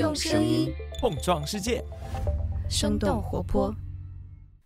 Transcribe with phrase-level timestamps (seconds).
[0.00, 1.84] 用声音碰撞世界，
[2.70, 3.70] 生动活泼。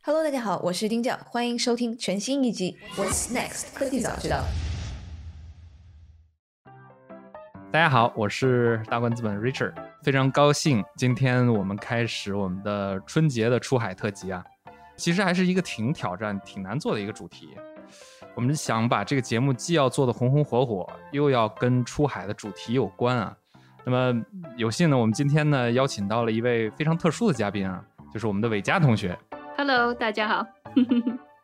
[0.04, 4.44] Hello，大家好，我是丁教，欢迎收听全新一集《What's Next 科技早知道》。
[7.72, 9.74] 大家好，我是大观资本 Richard，
[10.04, 14.44] 非常高兴今天我们开始我们的春节的出海特辑啊。
[14.96, 17.56] 其实还是一个挺挑战、挺难做的一个主题。
[18.36, 23.36] 我们想把这个节目既要做的红红火火，又要跟出海的主题有关啊。
[23.86, 24.24] 那么
[24.56, 29.16] 有幸呢，我们今天呢邀请到了一位非常特殊的嘉宾啊，就是我们的伟嘉同学。
[29.58, 30.46] Hello，大家好。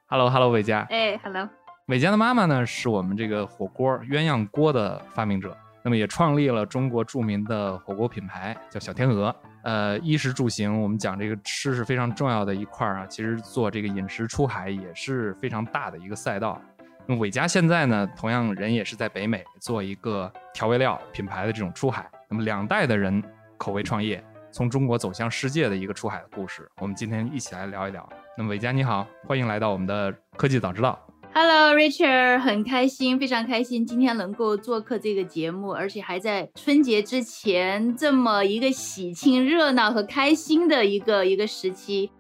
[0.06, 0.86] Hello，Hello，伟嘉。
[0.88, 1.46] 哎，Hello。
[1.88, 9.34] 伟嘉的妈妈呢是我们这个火锅鸳鸯锅的发明者，那么也创立了中国著名的火锅品牌叫小天鹅。
[9.62, 13.04] 呃，衣食住行，我们讲这个吃是非常重要的一块啊。
[13.06, 16.59] 其实做这个饮食出海也是非常大的一个赛道。
[17.04, 22.09] 那么伟嘉现在呢，同样人也是在北美做一个调味料品牌的这种出海。
[22.32, 23.20] 那么两代的人
[23.58, 28.09] 口味创业，从中国走向世界的一个出海的故事，我们今天一起来聊一聊。
[28.38, 30.96] 那么伟佳你好，欢迎来到我们的科技早知道。
[31.34, 42.12] Hello，Richard，很开心，非常开心，今天能够做客这个节目，而且还在春节之前这么一个喜庆、热闹和开心的一个一个时期。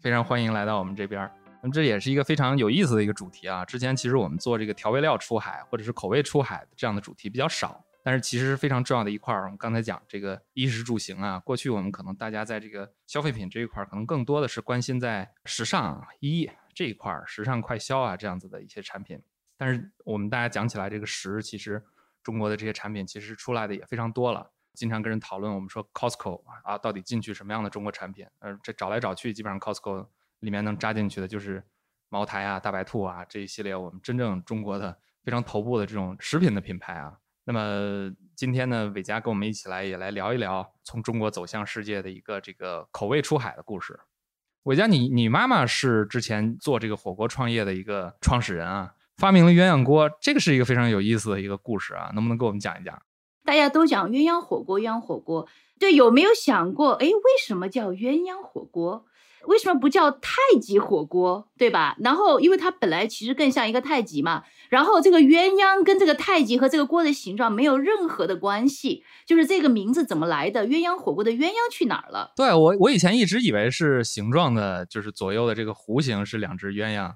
[0.00, 1.28] 非常欢迎来到我们这边。
[1.60, 3.64] 那么这也是一个非常有意思的一个主题啊。
[3.64, 9.46] 之前其实我们做这个调味料出海或者是口味出海这样的主题比较少，但是其实非常重要的一块儿。
[9.46, 16.48] 我们刚才讲这个衣食住行啊，过去我们可能大家在这个消费品这一块儿，可能更多的是关心在时尚衣。
[16.72, 19.20] 这一块儿时尚快消啊，这样子的一些产品，
[19.56, 21.82] 但是我们大家讲起来，这个食其实
[22.22, 24.52] 中国的这些产品其实出来的也非常多了。
[24.74, 28.24] 经常跟人讨论，我们说 Costco 啊，到底进去什么样的中国产品？
[28.38, 30.06] 呃，这找来找去，基本上 Costco
[30.38, 31.64] 里面能扎进去的就是
[32.08, 37.18] 茅台啊、大白兔啊这一系列我们真正中国的非常头部的这种食品的品牌啊。
[37.48, 44.00] 那么今天呢，伟嘉跟我们一起来也来聊一聊从中国走向世界的一个这个口味出海的故事。
[44.64, 53.00] 伟嘉，你你妈妈是之前做这个火锅创业的一个创始人啊，发明了鸳鸯锅，这个是一个非常有意思的一个故事啊，能不能给我们讲一讲？
[53.44, 55.48] 大家都讲鸳鸯火锅，鸳鸯火锅，
[55.78, 59.06] 对，有没有想过，哎，为什么叫鸳鸯火锅？
[59.46, 61.96] 为什么不叫太极火锅，对吧？
[62.00, 64.42] 然后，因为它本来其实更像一个太极嘛。
[64.68, 70.66] 然后，这个鸳鸯跟这个太极和这个锅的形状没有任何的关系，就是这个名字怎么来的？
[70.66, 72.32] 鸳鸯火锅的鸳鸯去哪儿了？
[72.36, 77.12] 对我，我以前一直以为是形状的，就是左右的这个弧形是两只鸳鸯。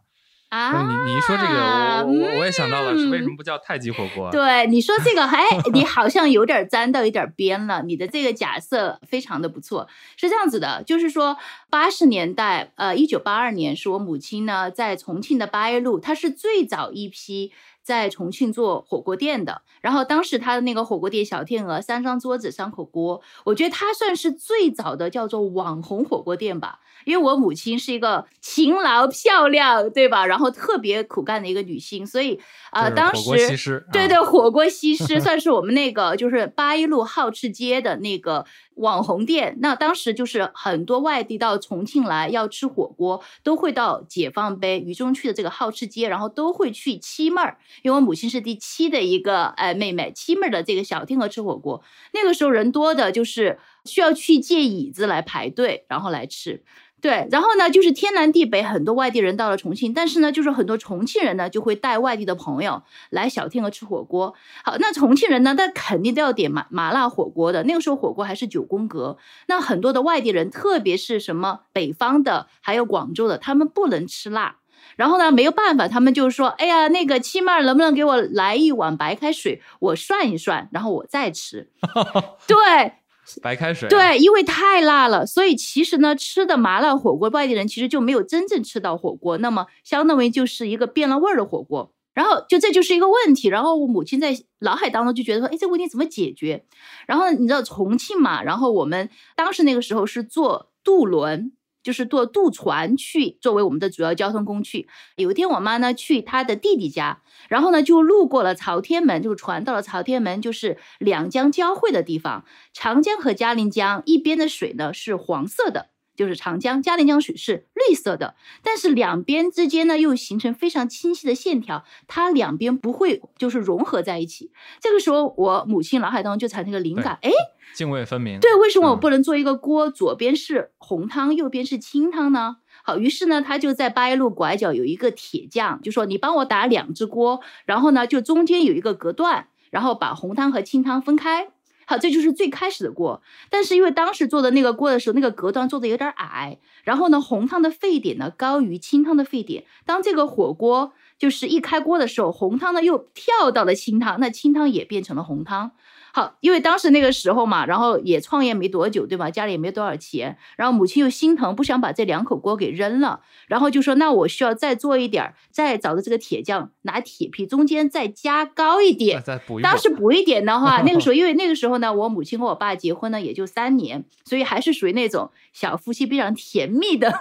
[0.50, 4.31] 啊，你你一说这个，我我我也想到了，是为什么不叫太极火锅？
[4.33, 7.83] 对，你说这个，哎， 你好像有点沾到一点边了。
[7.84, 11.37] 你的这个假设非常的不错，是这样子的，就是说
[11.71, 17.53] 八十年代，呃，一九八二年是我母亲呢在重庆的八一路，她是最早一批。
[17.82, 26.80] 在重庆做火锅店的，然后当时他的那个火锅店小天鹅三张桌子三口锅，我觉得他算是最早的叫做网红火锅店吧。
[27.06, 30.26] 因为我母亲是一个勤劳漂亮，对吧？
[30.26, 32.38] 然后特别苦干的一个女性，所以
[32.72, 38.44] 啊，当时对对火锅西施 算是我们那个就是八一路好吃街的那个。
[38.76, 51.82] 网红店，那当时就是很多外地到重庆来要吃火锅，都会到解放碑渝中区的这个好吃街，然后都会去七妹儿，因为我母亲是第七的一个哎妹妹，七妹儿的这个小天鹅吃火锅，
[52.12, 56.62] 那个时候人多的就是需要去借椅子来排队，然后来吃。
[57.00, 64.34] 对，然后呢，就是天南地北很多外地人到了重庆，但是呢，就是很多重庆人呢就会带外地的朋友来小天鹅吃火锅。
[64.65, 67.62] 好，那重庆人呢，那肯定都要点麻麻辣火锅的。
[67.65, 69.16] 那个时候火锅还是九宫格，
[69.47, 74.56] 那很多的外地人，特别是什么北方的，还有广州的，他们不能吃辣。
[74.97, 81.71] 然后呢，没有办法，他们就说：“哎呀，那个七妹儿能不能给我来一碗白开水，我涮一涮，然后我再吃。
[82.47, 83.00] ”对。
[83.41, 91.92] 白开水对，因为太辣了，所以其实呢，吃的麻辣火锅，外地人其实就没有真正吃到火锅，那么相当于就是一个变了味儿的火锅。
[92.12, 93.48] 然后就这就是一个问题。
[93.48, 96.64] 然后我母亲在脑海当中就觉得说，哎，这个问题怎么解决？
[97.06, 98.42] 然后你知道重庆嘛？
[98.42, 101.52] 然后我们当时那个时候是坐渡轮。
[101.82, 104.87] 就是坐渡船去作为我们的主要交通工具。
[105.16, 112.47] 有一天，我妈呢去她的弟弟家，然后呢就路过了朝天门，就船到了朝天门，就是两江交汇的地方。
[112.73, 115.91] 长江和嘉陵江一边的水呢是黄色的。
[116.17, 124.53] 就是长江、嘉陵江水是绿色的，但是两边之间呢又形成非常清晰的线条，它两边不会就是融合在一起。
[124.81, 127.31] 这个时候，我母亲脑海当中就产生个灵感，哎，
[127.75, 128.38] 泾渭分明。
[128.38, 132.56] 对，为什么我不能做一个锅，左边是红汤，右边是清汤呢？
[132.96, 141.48] 于是呢，他就在八一路拐角有一个铁匠，就说你帮我打两只锅，然后呢，就中间有一个隔断，然后把红汤和清汤分开。
[141.87, 143.20] 好，这就是最开始的锅。
[143.50, 149.64] 但是因为当时做的那个锅的时候，那个隔断做的有点矮，然后呢，红汤的沸点呢高于清汤的沸点。
[149.84, 155.72] 当这个火锅就是一开锅的时候，红汤呢又跳到了清汤，那清汤也变成了红汤。
[156.12, 159.30] 好，因为当时那个时候嘛，然后也创业没多久，对吧？
[159.30, 169.62] 家里也没多少钱，然后母亲又心疼，不想把这两口锅给扔了，然后就说：“那我需要再做一点儿，再找的这个铁匠拿铁皮中间再加高一点。”再补一。
[169.62, 177.12] 当时补一点的话， 那个时候因为那个时候呢，我母亲和我爸结婚呢也就三年，所以还是属于那种小夫妻非常甜蜜的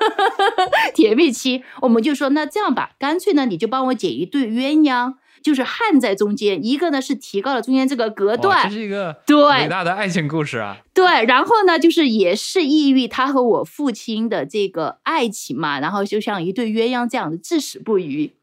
[0.96, 1.64] 甜蜜期。
[1.82, 10.78] 我们就说：“那这样吧，干脆呢，你就帮我解一对鸳鸯。”就是焊在中间，一个呢是提高了中间这个隔断，这是一个对伟大的爱情故事啊。
[10.94, 18.34] 对，然后呢，就是也是抑郁他和我父亲的这个爱情嘛，然后就像一对鸳鸯这样的至死不渝。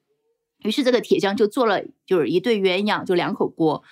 [0.62, 3.84] 于是这个铁匠就做了，就是一对鸳鸯，就两口锅。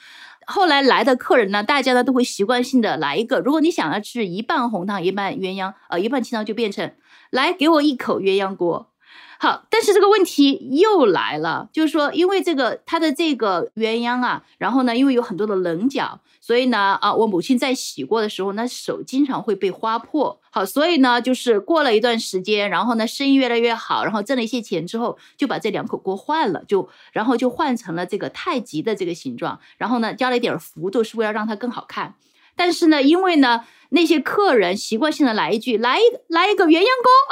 [0.47, 3.39] 后来来的客人呢，大家呢都会习惯性的来一个。
[3.39, 6.93] 如果你想要吃一半红汤一半鸳鸯，呃，一半清汤，就变成
[7.31, 8.91] 来给我一口鸳鸯锅。
[9.39, 20.41] 好，但是这个问题又来了，就是说，因为这个它的这个鸳鸯啊，然后呢，因为有很多的棱角，所以呢，啊，我母亲在洗过的时候，那手经常会被划破。
[20.51, 32.15] 好，所以呢，就是过了一段时间，然后呢，生意越来越好，然后挣了一些钱之后，就把这两口锅换了，就然后就换成了这个太极的这个形状，然后呢，加了一点幅度，是为了让它更好看。
[32.57, 33.65] 但是呢，因为呢。
[33.95, 36.85] 那些客人习惯性的来一句，来一来一个鸳鸯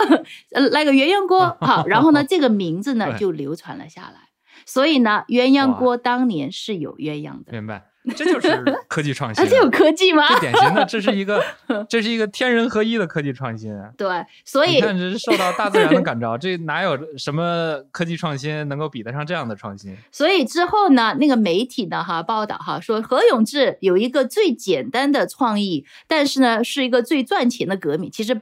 [0.08, 0.24] 锅，
[0.54, 4.30] 呃，来个鸳鸯锅， 好，然后呢，这个名字呢就流传了下来。
[4.64, 7.91] 所以呢，鸳鸯锅当年是有鸳鸯的，明白。
[8.16, 10.26] 这就是科技创 新，这有科技吗？
[10.28, 11.42] 这典型的，这是一个，
[11.88, 13.72] 这是一个天人合一的科技创新。
[13.96, 14.08] 对，
[14.44, 19.96] 所以你看，这是受到大自然的感召，这哪有什么科技创新能够比得上这样的创新？
[20.10, 28.10] 所以之后呢，那个媒体呢，哈报道哈说何永志有一个最简单的创意，但是呢，是一个最赚钱的革命。
[28.10, 28.40] 其实。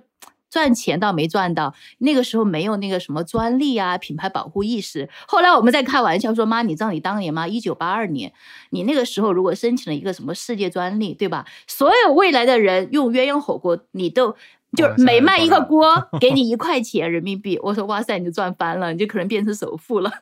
[0.51, 5.09] 赚钱倒没赚到，那个时候没有那个什么专利啊、品牌保护意识。
[5.29, 7.47] 后来我们在开玩笑说：“妈，你知道你当年吗？
[7.47, 8.33] 一九八二年，
[8.71, 11.47] 你那个时候如果申请了一个什么世界专利，对吧？
[11.69, 14.35] 所有未来的人用鸳鸯火锅，你都
[14.77, 17.57] 就是每卖一个锅给你一块钱人民币。
[17.63, 20.11] 我说哇塞，你就赚翻了，你就可能变成首富了。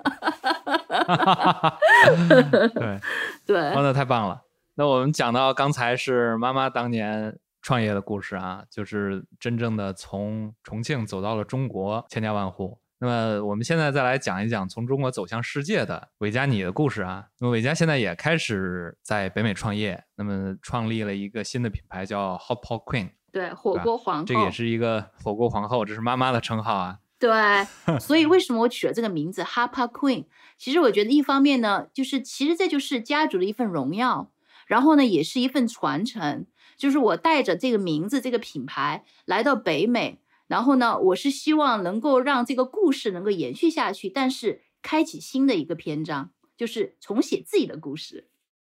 [2.75, 3.01] 对
[3.47, 4.43] 对，哇，那太棒了。
[4.75, 7.39] 那我们讲到刚才是妈妈当年。
[7.63, 12.79] 创业的故事啊，就是真正的从重庆走到了中国，千家万户。
[13.01, 17.27] 那么我们现在再来讲一讲从中国走向世界的伟嘉你的故事啊。
[17.39, 26.99] 那么伟嘉现在也开始在北美创业，那么创立了一个新的品牌叫 Hot Pot Queen，对，火锅皇后，这个也是一个火锅皇后，这是妈妈的称号啊。
[27.21, 27.31] 对，
[28.01, 30.25] 所以为什么我取了这个名字 Hot Pot Queen？
[30.57, 34.33] 其实我觉得一方面呢，就是其实这就是家族的一份荣耀，
[34.67, 36.47] 然后呢，也是一份传承。
[36.79, 48.29] 就是我带着这个名字、这个品牌来到北美，然后呢，我是希望能够让这个故事能够延续下去，但是开启新的一个篇章，就是重写自己的故事。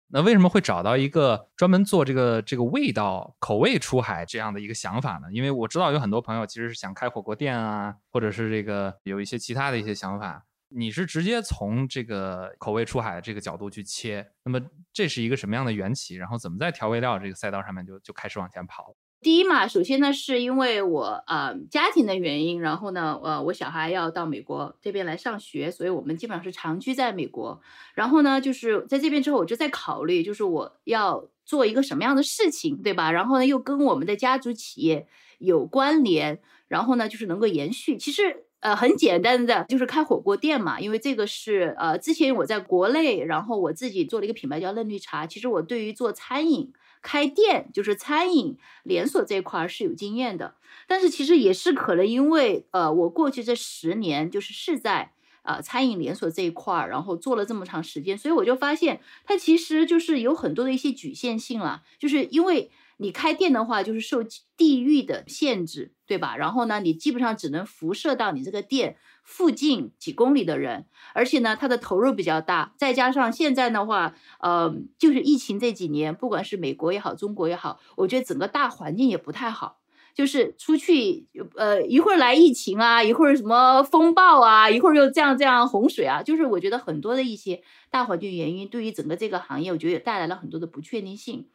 [0.08, 5.26] 那为什么会找到一个专门做这个这个味道口味出海这样的一个想法呢？
[5.32, 10.44] 因为我知道有很多朋友其实是想开火锅店啊，或者是这个有一些其他的一些想法。
[10.68, 14.60] 你是直接从这个口味出海这个角度去切，那么
[14.92, 16.16] 这是一个什么样的缘起？
[16.16, 18.96] 然后怎么在调味料这个赛道上面就就开始往前跑？
[19.20, 27.60] 第一嘛，首先呢是因为我呃家庭的原因，然后呢呃我小孩要到美国这边来上学，所以我们基本上是长居在美国。
[27.94, 33.12] 然后呢就是在这边之后，我就在考虑，就是我要做一个什么样的事情，对吧？
[33.12, 35.06] 然后呢又跟我们的家族企业
[35.38, 37.96] 有关联，然后呢就是能够延续。
[37.96, 38.45] 其实。
[38.66, 45.24] 呃，很简单的，就是开火锅店嘛，因为这个是呃，之前我在国内，然后我自己做了一个品牌叫嫩绿茶。
[45.24, 50.56] 其实我对于做餐饮开店，就是餐饮连锁这一块是有经验的，
[50.88, 62.72] 但是其实也是可能因为呃，我过去这十年就是是在呃餐饮连锁这一块儿，然后做了这么长时间，所以我就发现它其实就是有很多的一些局限性了，就是因为。
[62.98, 64.24] 你开店的话，就是受
[64.56, 66.36] 地域的限制，对吧？
[66.36, 79.78] 然后呢，你基本上只能辐射到你这个店附近几公里的人，而且呢，它的投入比较大，再加上现在的话，呃，就是疫情这几年，不管是美国也好，中国也好，我觉得整个大环境也不太好，
[80.14, 81.26] 就是出去，
[81.56, 91.46] 呃，一会儿来疫情啊，一会儿什么风暴啊，一会儿又这样这样洪水啊，就是我觉得很多的一些大环境原因，对于整个这个行业，我觉得也带来了很多的不确定性。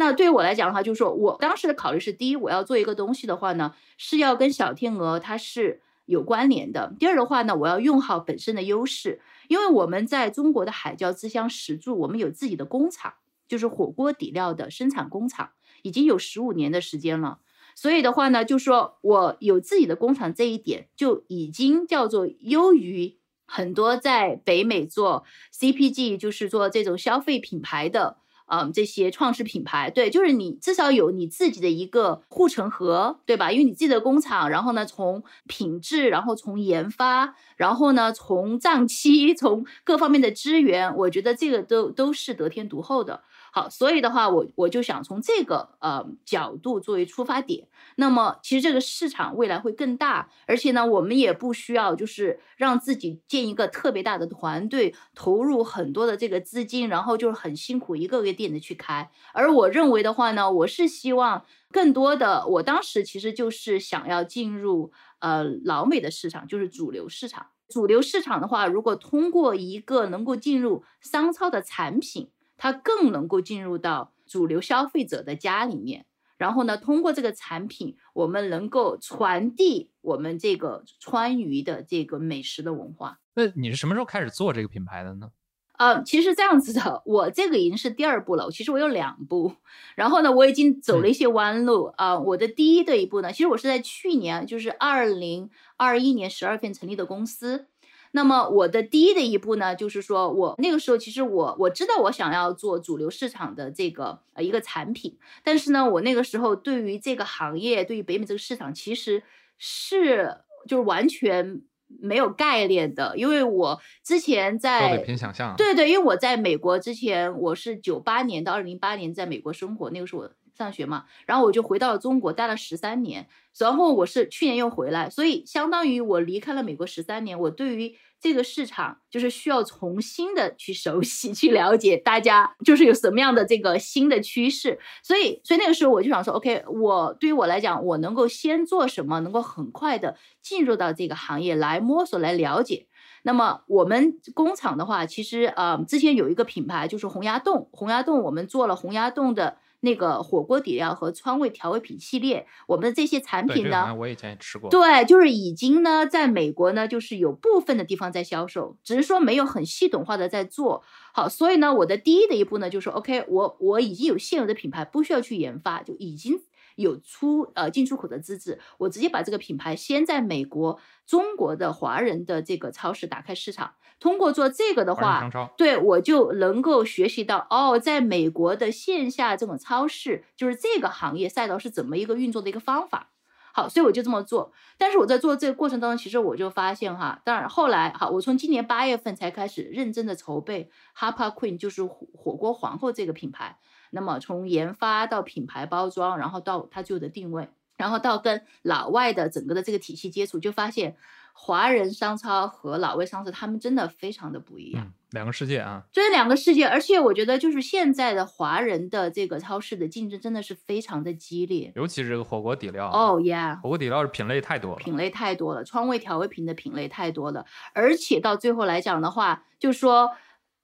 [0.00, 13.14] 那对于我来讲的话，就是说我当时的考虑是：第一，我要做一个东西的话呢，是要跟小天鹅它是有关联的；第二的话呢，我要用好本身的优势，因为我们在中国的海椒之乡石柱，我们有自己的工厂，
[13.48, 15.50] 就是火锅底料的生产工厂。
[15.82, 17.38] 已经有十五年的时间了。
[17.74, 28.18] 所以的话呢，就说我有自己的工厂这一点就已经叫做优于很多在北美做 CPG，就是做这种消费品牌的。
[28.48, 33.52] 嗯，这些创始品牌，对，就是你至少有你自己的一个护城河，对吧？
[33.52, 43.22] 因为你自己的工厂，然后呢，从品质，然后从研发，然后呢，从账期，从各方面的资源，我觉得这个都都是得天独厚的。
[43.50, 47.66] 好，所以的话，我我就想从这个呃角度作为出发点。
[47.96, 59.10] 那么，其实这个市场未来会更大，而且呢，我们也不需要就是让自己建一个特别大的团队，投入很多的这个资金，然后就是很辛苦一个个店的去开。
[59.32, 67.46] 而我认为的话呢，我是希望更多的，我当时其实就是想要进入呃老美的市场，就是主流市场。
[67.68, 72.28] 主流市场的话，如果通过一个能够进入商超的产品。
[72.58, 76.04] 它更能够进入到主流消费者的家里面，
[76.36, 83.20] 然后呢，通过这个产品，我们能够传递我们这个川渝的这个美食的文化。
[83.34, 85.30] 那你是什么时候开始做这个品牌的呢？
[85.78, 88.50] 呃，其实这样子的，我这个已经是第二步了。
[88.50, 89.54] 其实我有两步，
[89.94, 92.18] 然后呢，我已经走了一些弯路啊。
[92.18, 97.68] 我的第一的一步呢，其实我是在去年，就是二零二一年十二月份成立的公司。
[98.12, 109.22] 那么我的第一的一步呢，就是说我那个时候其实我我知道我想要做主流市场的这个呃一个产品，但是呢，我那个时候对于这个行业，对于北美这个市场其实
[109.58, 111.62] 是就是完全
[112.00, 123.28] 没有概念的，因为我之前在凭想象，对对，因为我在美国之前我是九八年到二零零八年在美国生活，那个时候我上学嘛，然后我就回到了中国待了十三年。
[123.56, 134.78] 然后我是去年又回来，所以相当于我离开了美国十三年，我对于这个市场就是需要重新的去熟悉、去了解，大家就是有什么样的这个新的趋势。
[135.02, 142.86] 所以，所以那个时候我就想说，OK，我对于我来讲，我能够先做什么，能够很快的进入到这个行业来摸索、来了解。
[143.24, 149.58] 那么我们工厂的话，其实呃，之前有一个品牌就是洪崖洞，洪崖洞我们做了洪崖洞的。
[149.80, 154.68] 那个火锅底料和川味调味品系列，我们的这些产品呢，我以前也吃过。
[154.68, 160.82] 对，就是已经呢，在美国呢，就是有部分的地方在销售，只是说没有很系统化的在做
[161.12, 161.28] 好。
[161.28, 166.40] 所以呢，我的第一的一步呢，就是 OK，我我已经有现有的品牌，不需要去研发，就已经。
[166.78, 173.74] 有出呃进出口的资质，我直接把这个品牌先在美国、中国的华人的这个超市打开市场。
[174.00, 183.10] 通过做这个的话，对我就能够学习到哦，在美国的线下这种超市，就是这个行业赛道是怎么一个运作的一个方法。
[183.52, 184.52] 好，所以我就这么做。
[184.76, 193.58] 但是我在做这个过程当中，其实我就发现哈，当然后来哈，我从今年八月份才开始认真的筹备 Hapa Queen，就是火火锅皇后这个品牌。
[193.90, 200.96] 那么从研发到品牌包装，然后到它最后的定位，然后到跟老外的整个的这个体系接触，就发现
[201.32, 206.66] 华人商超和老外商超他们真的非常的不一样，两个世界啊，这是两个世界。
[206.66, 212.90] 而且我觉得就是现在的华人的这个超市的竞争真的是非常的激烈，尤其是这个火锅底料。
[212.90, 220.10] 哦，Yeah，火锅底料是品类太多了，品类太多了，川味调味品的品类太多了，而且到最后来讲的话，就说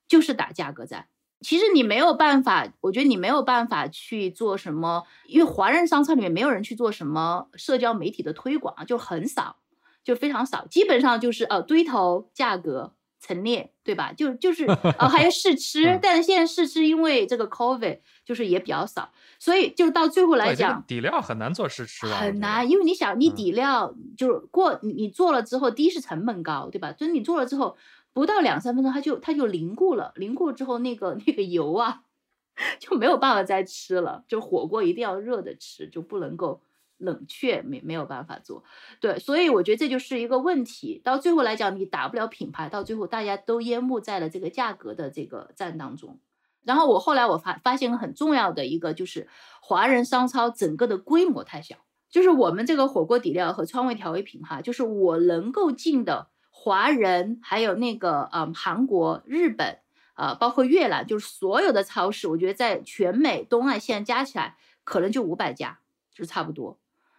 [0.08, 1.06] 就是打价格战。
[1.40, 9.56] 其实你没有办法，我觉得你没有办法去做什么，因为华人商超里面没有人去做什么社交媒体的推广，就很少，
[10.02, 14.12] 就非常少，基本上就是呃堆头价格陈列，对吧？
[14.16, 14.64] 就就是
[14.98, 26.92] 呃还有试吃，但是现在试吃因为这个 COVID 就是也比较少，所以就到最后来讲，底料很难做试吃，很难，因为你想你底料就是过你你做了之后，第一是成本高，对吧？
[26.92, 27.76] 就是你做了之后。
[28.14, 32.04] 不到两三分钟，它就它就凝固了，凝固之后，那个那个油啊，
[32.78, 34.24] 就没有办法再吃了。
[34.28, 36.62] 就火锅一定要热的吃，就不能够
[36.98, 38.62] 冷却，没没有办法做。
[39.00, 41.00] 对，所以我觉得这就是一个问题。
[41.02, 46.20] 到最后来讲，你打不了品牌，到最后大家都淹没在了这个价格的这个战当中。
[46.62, 49.26] 然后我后来我发发现个很重要的一个就是，
[49.60, 51.76] 华人商超整个的规模太小，
[52.08, 56.28] 就是我们这个火锅底料和川味调味品哈，就是我能够进的。
[56.64, 59.80] 华人还有那个嗯，韩国、日本，
[60.14, 65.80] 呃，包括越南，就是所有的超市，我觉得在全美东岸现在加起来可能就五百家，
[66.14, 66.78] 就是差不多，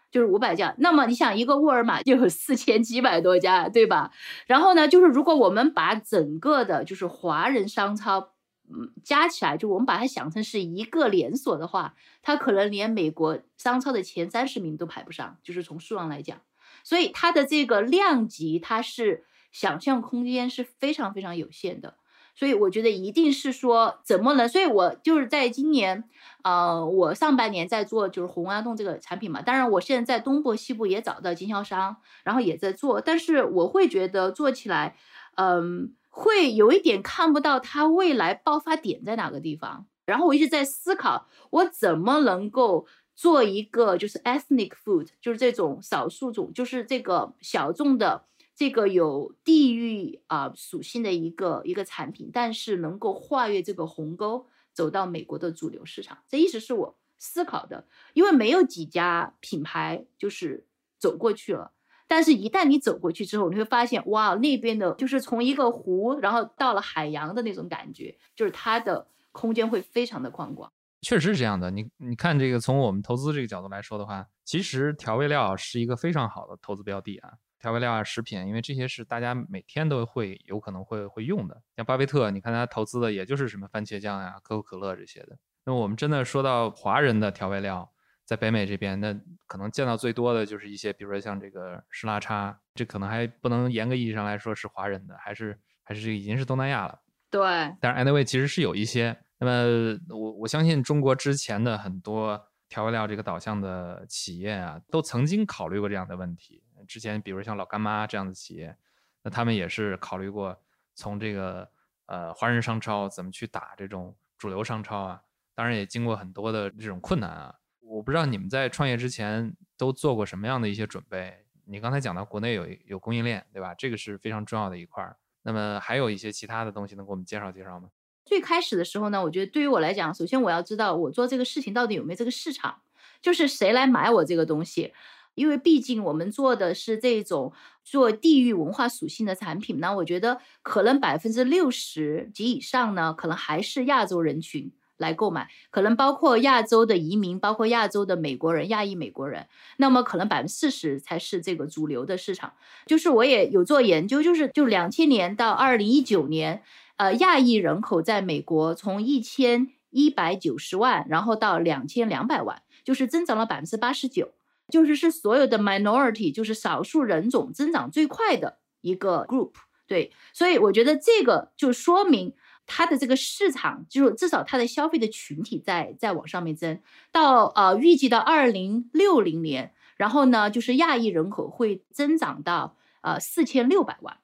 [0.10, 0.74] 就是五百家。
[0.80, 4.12] 那么你想，一个沃尔玛就有四千几百多家，对吧？
[4.48, 8.32] 然后呢，就是如果我们把整个的，就是华人商超，
[8.68, 16.42] 嗯，加起来，就我们把它想成是一个连锁的话，它可能连美国商超的前三十名都排不上，就是从数量来讲。
[16.84, 19.24] 所以它的这个量级，它是。
[19.56, 21.96] 想象空间是非常非常有限的，
[22.36, 26.04] 所以我觉得一定是说怎么能，所以我就是在今年，
[26.44, 31.96] 呃，我上半年在做就是红安洞这个产品嘛，当然我现在在东部西部也找到经销商，
[32.26, 34.98] 然后也在做，但是我会觉得做起来，
[35.38, 42.86] 嗯，会有一点看不到它未来爆发点在哪个地方，然后我一直在思考我怎么能够
[43.16, 48.26] 做一个就是 ethnic food，就是这种少数种，就是这个小众的。
[48.56, 57.86] 这个有地域啊属性的一个一个产品，但是能够跨越这个鸿沟，走到美国的主流市场，这一直是我思考的。
[58.14, 60.66] 因为没有几家品牌就是
[60.98, 61.74] 走过去了，
[62.08, 70.72] 但是一旦你走过去之后，你会发现，哇，那边的就是从一个湖，然后到了海洋的那种感觉，就是它的空间会非常的宽广。
[71.02, 71.70] 确实是这样的。
[71.70, 77.34] 你你看这个，从我们投资这个角度来说的话，其实调味料是一个非常好的投资标的啊。
[77.66, 81.60] 调味料啊，食品，因为这些是大家每天都会有可能会会用的。
[81.76, 85.36] 像巴菲特，你看他投资的也就是什么番茄酱呀、可口可乐这些的。
[85.64, 87.92] 那我们真的说到华人的调味料，
[88.24, 97.00] 在北美这边，那可能见到最多的就是一些，比如说像这个湿拉叉，这可能还不能严格意义上来说是华人的，还是还是这个已经是东南亚了。
[97.32, 97.42] 对。
[97.82, 99.18] 但是 anyway，其实是有一些。
[99.40, 106.62] 那么我我相信中国之前的很多调味料这个导向的企业啊，都曾经考虑过这样的问题。
[106.86, 108.76] 之前，比如像老干妈这样的企业，
[109.24, 110.58] 那他们也是考虑过
[110.94, 111.70] 从这个
[112.06, 115.22] 呃华人商超怎么去打这种主流商超啊。
[115.54, 117.56] 当然也经过很多的这种困难啊。
[117.82, 121.46] 我不知道你们在创业之前都做过什么样的一些准备。
[121.66, 123.74] 你刚才讲到国内有有供应链，对吧？
[123.74, 125.16] 这个是非常重要的一块。
[125.44, 127.90] 那么还有一些其他的东西能给我们介绍介绍吗？
[128.26, 132.82] 最开始的时候呢，我觉得对于我来讲，首先我要知道我做这个事情到底有没有这个市场，
[133.22, 134.94] 就是谁来买我这个东西。
[135.36, 149.46] 因为毕竟我们做的是这种做地域文化属性的产品，那我觉得可能百分之六十及以上呢，可能还是亚洲人群来购买，可能包括亚洲的移民，包括亚洲的美国人、亚裔美国人。
[149.78, 152.54] 那么可能百分之四十才是这个主流的市场。
[152.86, 156.64] 就是我也有做研究，就是就两千年到二零一九年，
[156.96, 164.32] 呃，亚裔人口在美国从一千一百九十万，然后到两千两百万，就是增长了百分之八十九。
[164.70, 169.52] 就是是所有的 minority，就是少数人种增长最快的一个 group，
[169.88, 172.34] 对，所以我觉得这个就说明
[172.66, 184.18] 它的这个市场，就是至少它的消费的群体在在往上面增，到呃预计到二零六零年，然后呢就是亚裔人口会增长到呃四千六百万，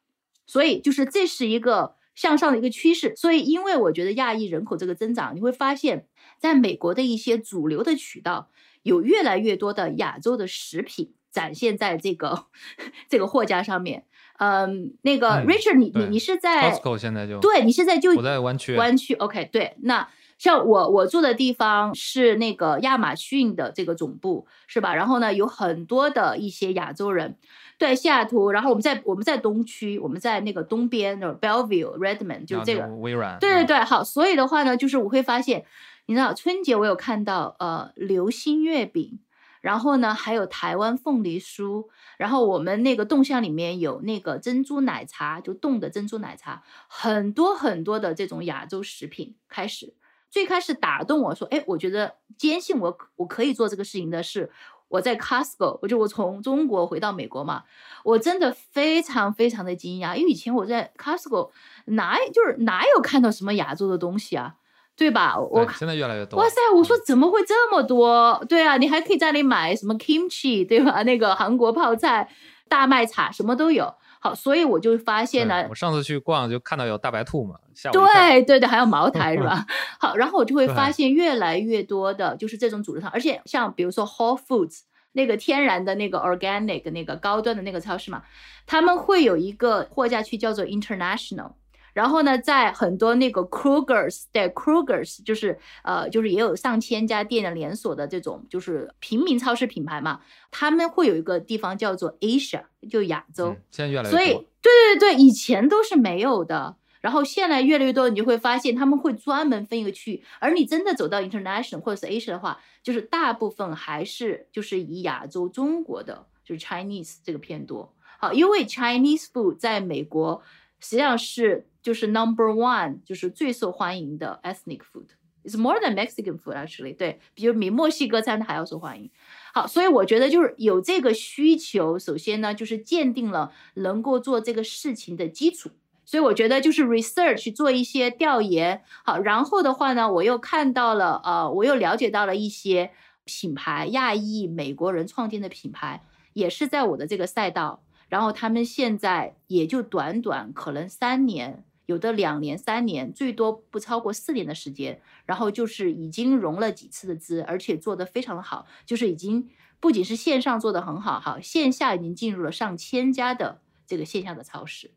[0.48, 6.08] 所以就是这是一个向上的一个趋势，所以因为我觉得亚裔人口这个增长，你会发现
[6.40, 8.50] 在美国的一些主流的渠道。
[8.84, 12.46] 有越来越多的亚洲的食品展现在这个
[13.10, 14.06] 这个货架上面。
[14.38, 24.96] 嗯，那个 Richard，你你你是在 Costco 现在就对你是在就我在湾区湾区 OK 对，那像我我住的地方是那个亚马逊的这个总部是吧？
[24.96, 27.36] 然后呢，有很多的一些亚洲人
[27.78, 35.66] 对西雅图，然后我们在我们在东区，我们在那个东边的 Bellevue Redmond 就是这个微软对对对，好，所以的话呢，就是我会发现。
[36.12, 39.22] 你知道春节我有看到呃流心月饼，
[39.62, 49.94] 然后呢还有台湾凤梨酥，然后我们那个冻箱里面有那个珍珠奶茶，就冻的珍珠奶茶，很多很多的这种亚洲食品开始。
[50.30, 54.52] 最开始打动我说，哎，我觉得坚信我我可以做这个事情的是
[54.90, 57.64] 我在 Costco，我就我从中国回到美国嘛，
[58.04, 61.52] 我真的非常非常的惊讶，因为以前我在 Costco
[61.86, 64.58] 哪就是哪有看到什么亚洲的东西啊。
[65.02, 65.36] 对吧？
[65.40, 66.40] 我现在越来越多。
[66.40, 66.58] 哇塞！
[66.76, 68.40] 我说怎么会这么多？
[68.48, 71.02] 对啊，你还可以在那里买什么 kimchi，对吧？
[71.04, 72.30] 那个韩国泡菜、
[72.70, 73.92] 大麦茶什么都有。
[74.20, 75.66] 好，所以我就发现呢。
[75.68, 77.56] 我上次去逛就看到有大白兔嘛，
[77.92, 79.66] 对对对，还有茅台是吧？
[80.00, 84.82] 好，然后我就会发现越来越多的就是这种组织上，而且像比如说 Whole Foods
[85.14, 88.22] 那个天然的那个 organic 那个高端的那个超市嘛，
[88.68, 91.54] 他们会有一个货架区叫做 international。
[91.94, 103.56] 然后呢，在很多那个 Krugers，对 Krugers，就是呃，就是也有上千家店的连锁的这种，就是平民超市品牌嘛，他们会有一个地方叫做 Asia，就亚洲。
[103.70, 104.12] 现在越来越多。
[104.12, 110.24] 所以，对对对对，以前都是没有的，然后现在越来越多，你就会发现他们会专门分一个区域。
[110.40, 117.94] 而你真的走到 International 或者是 Asia 的话，就是大部分还是就是以亚洲、中国的，就是 Chinese 这个偏多。
[118.18, 120.42] 好，因为 Chinese food 在美国
[120.80, 121.68] 实际上是。
[121.82, 125.08] 就是 number one，就是最受欢迎的 ethnic food。
[125.44, 126.96] It's more than Mexican food actually。
[126.96, 129.10] 对，比如比墨西哥餐还要受欢迎。
[129.54, 135.72] 好，所以我觉得就是有这个需求，首先呢就是鉴定了能够做这个事情的基础。
[136.04, 142.92] 所以我觉得就是 research 做一些调研，好，然后的话呢，我又看到了，呃，我又了解到了一些
[143.24, 159.50] 品牌，亚裔美国人创建的品牌，也是在我的这个赛道，然后他们现在也就短短可能三年，有的两年、三年，最多不超过四年的时间，然后就是已经融了几次的资，而且做得非常的好，就是已经
[159.82, 164.92] 不仅是线上做得很好，哈，线下已经进入了上千家的这个线下的超市。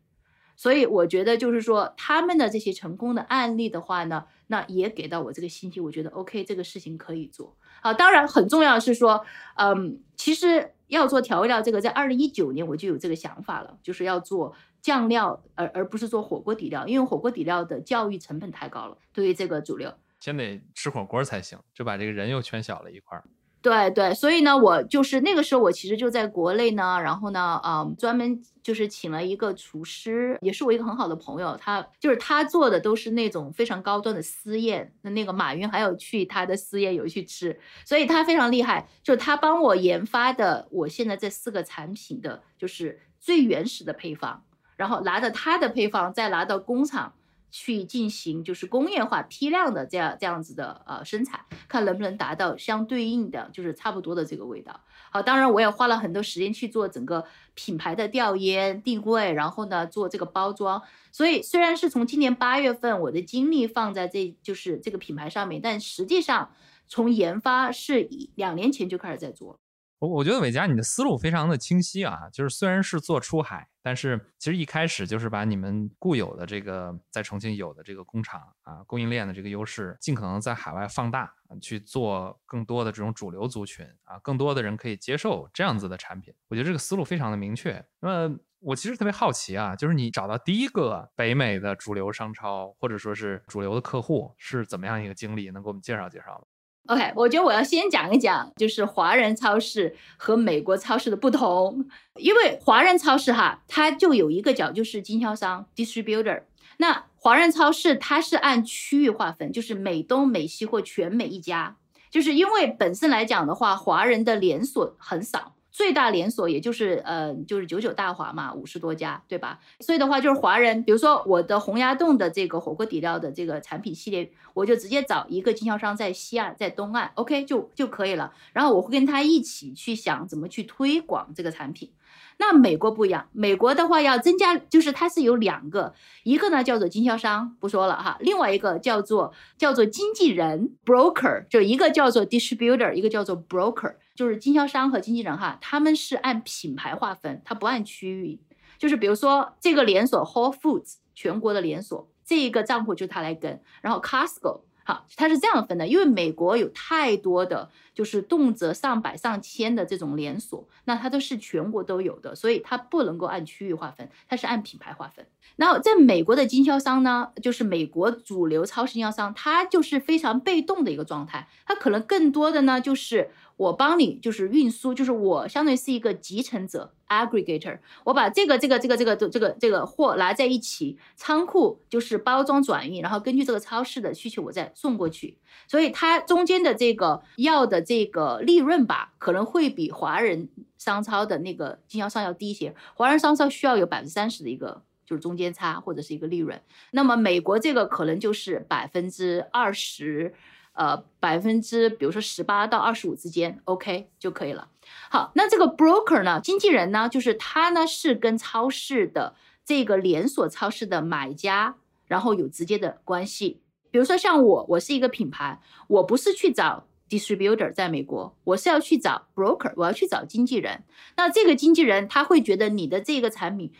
[0.57, 7.57] 所以我觉得就是说，他们的这些成功的案例的话呢，那也给到我这个信息，我觉得 OK，这个事情可以做。
[7.83, 9.25] 啊，当然很重要是说，
[9.57, 23.25] 嗯，其实要做调味料，这个在二零一九年我就有这个想法了，就是要做酱料，而而不是做火锅底料，因为火锅底料的教育成本太高了，对于这个主流，先得吃火锅才行，就把这个人又圈小了一块儿。
[23.65, 44.45] 对对，所以呢，我就是那个时候，我其实就在国内呢，然后呢，嗯，专门就是请了一个厨师，也是我一个很好的朋友，他就是他做的都是那种非常高端的私宴，那那个马云还有去他的私宴有去吃，所以他非常厉害，就是他帮我研发的我现在这四个产品的就是最原始的配方，
[44.77, 47.15] 然后拿着他的配方再拿到工厂。
[47.57, 51.39] 去进行就是工业化批量的这样这样子的呃生产，
[51.69, 54.81] 看能不能达到相对应的，就是差不多的这个味道。
[55.13, 60.83] 好，当然我也花了很多时间去做整个品牌的调研定位，然后呢做这个包装。
[61.13, 66.51] 所以虽然是从今年八月份我的精力放在这就是这个品牌上面，但实际上
[66.89, 69.61] 从研发是以两年前就开始在做。
[70.05, 86.35] 我我觉得伟嘉你的思路非常的清晰啊，就是虽然是做出海，但是其实一开始就是把你们固有的这个在重庆有的这个工厂啊供应链的这个优势，尽可能在海外放大，去做更多的这种主流族群啊，更多的人可以接受这样子的产品。
[86.49, 87.83] 我觉得这个思路非常的明确。
[88.01, 95.51] 那么我其实特别好奇啊，就是你找到第一个北美的主流商超或者说是主流的客户是怎么样一个经历？
[95.51, 96.47] 能给我们介绍介绍吗
[96.87, 101.87] ？OK，我觉得我要先讲一讲，就是华人超市和美国超市的不同。
[102.17, 106.43] 因为华人超市哈，它就有一个角，就是经销商 （distributor）。
[106.77, 111.77] 那华人超市它是按区域划分，就是美东、美西或全美一家。
[112.11, 115.54] 就是因为本身来讲的话，华人的连锁很少。
[115.75, 119.59] 最大连锁也就是呃，就是九九大华嘛，五十多家，对吧？
[119.81, 128.33] 所以的话就是华人，比如说我的洪崖洞的这个火锅底料的这个产品系列，我就直接找一个经销商在西岸，在东岸，OK 就就可以了。
[128.53, 131.91] 然后我会跟他一起去想怎么去推广这个产品。
[132.39, 148.41] 那美国不一样，美国的话要增加，就是它是有两个，一个呢叫做经销商，不说了哈，另外一个叫做叫做经纪人 （broker），就一个叫做 distributor，一个叫做 broker，就是经销商和经纪人哈，他们是按品牌划分，他不按区域，
[148.79, 154.61] 就是比如说这个连锁 Whole Foods 全国的连锁，这一个账户就他来跟，然后 Costco。
[154.87, 165.27] 好，它是这样分的，因为美国有太多的就是动辄上百上千的这种连锁，那它都是全国都有的，所以它不能够按区域划分，它是按品牌划分。
[165.57, 173.31] 然后在美国的经销商呢，就是美国主流超市经销商，它就是非常被动的一个状态，它可能更多的呢就是。
[173.57, 177.79] 我帮你就是运输，就是我相当于是一个集成者 （aggregator）。
[178.03, 185.39] 我把这个、这个、这个、这个、这个、这个货拿在一起，仓库就是包装转运，然后根据这个超市的需求，我再送过去。
[185.69, 192.75] 所以它中间的这个要的这个利润吧，可能会比华人商超的那个经销商要低一些。
[192.95, 200.35] 华人商超需要有百分之三十的一个就是中间差或者是一个利润，那么美国这个可能就是百分之二十。
[200.75, 204.69] 呃，百分之比如说十八到二十五之间，OK 就可以了。
[205.09, 209.35] 好，那这个 broker 呢，经纪人呢，就是他呢是跟超市的
[209.65, 213.61] 这个连锁超市的买家，然后有直接的关系。
[213.91, 220.83] 比如说像我，我是一个品牌，我不是去找 distributor 在美国，我是要去找 broker，我要去找经纪人。
[221.17, 223.73] 那这个经纪人他会觉得你的这个产品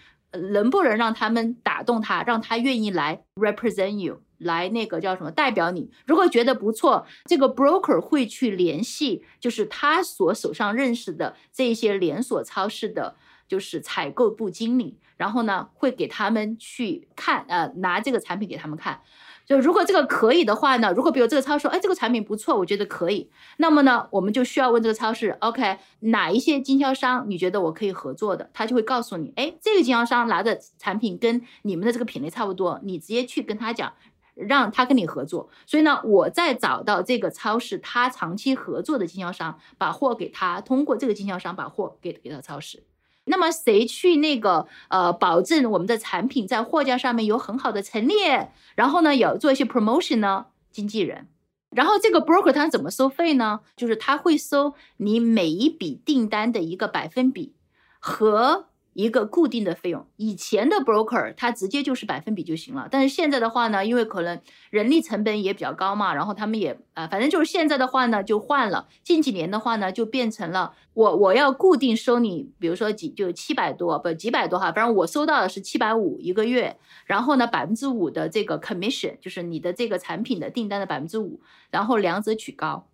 [0.53, 4.23] 能不能让他们打动他，让他愿意来 represent you。
[4.39, 5.91] 来那个叫什么代表你？
[6.07, 13.17] 如果觉得不错，这个 broker 会去联系，就是他所手上认识的这些连锁超市的，
[13.47, 19.01] 就是采购部经理，然后呢会给他们去看，呃，拿这个产品给他们看。
[19.47, 28.49] 就如果这个可以的话呢，如果比如这个超市，哎，这个产品不错，我觉得可以，那么呢，我们就需要问这个超市，OK，哪一些经销商你觉得我可以合作的？
[28.55, 33.93] 他就会告诉你，哎，这个经销商拿的产品跟你们的这个品类差不多，你直接去跟他讲。
[34.35, 42.83] 让他跟你合作，所以呢，我再找到这个超市他长期合作的经销商，把货给他，通过这个经销商把货给给到超市。
[43.27, 50.47] 那么谁去那个呃保证我们的产品在货架上面有很好的陈列，然后呢有做一些 promotion 呢？
[50.71, 51.29] 经纪人。
[51.71, 53.61] 然后这个 broker 他怎么收费呢？
[53.77, 57.55] 就是他会收你每一笔订单的一个百分比
[57.99, 58.67] 和。
[58.95, 82.87] 一个固定的费用，以前的 broker 他直接就是百分比就行了，但是现在的话呢，因为可能人力成本也比较高嘛，然后他们也啊，反正就是现在的话呢就换了，近几年的话呢就变成了我我要固定收你，比如说几就七百多不几百多哈，反正我收到的是七百五一个月，然后呢百分之五的这个 commission 就是你的这个产品的订单的百分之五，然后两者取高。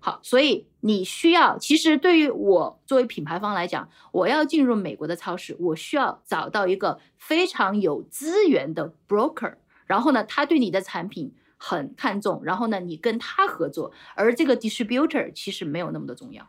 [0.00, 9.54] 好，所以你需要，其实对于我作为品牌方来讲，我要进入美国的超市，我需要找到一个非常有资源的 broker，
[9.86, 16.48] 然后呢，他对你的产品很看重，然后呢，你跟他合作，而这个 distributor 其实没有那么的重要。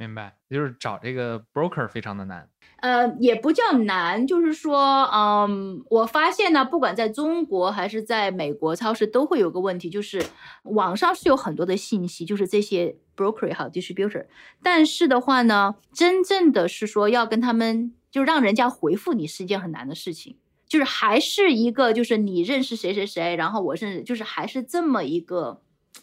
[0.00, 2.48] 明白，就是找这个 broker 非常的难。
[2.78, 10.24] 呃，也不叫难，就是说，嗯，我发现呢，不管在中国还是在美国超市，都会有个问题，就是
[10.62, 14.24] 网上是有很多的信息，就是这些 broker 也好，distributor，
[14.62, 25.60] 但是的话呢，真正的是说要跟他们，就让人家回复你是一件很难的事情，就是还是一个，就是你认识谁谁谁，然后我认识，就是还是这么一个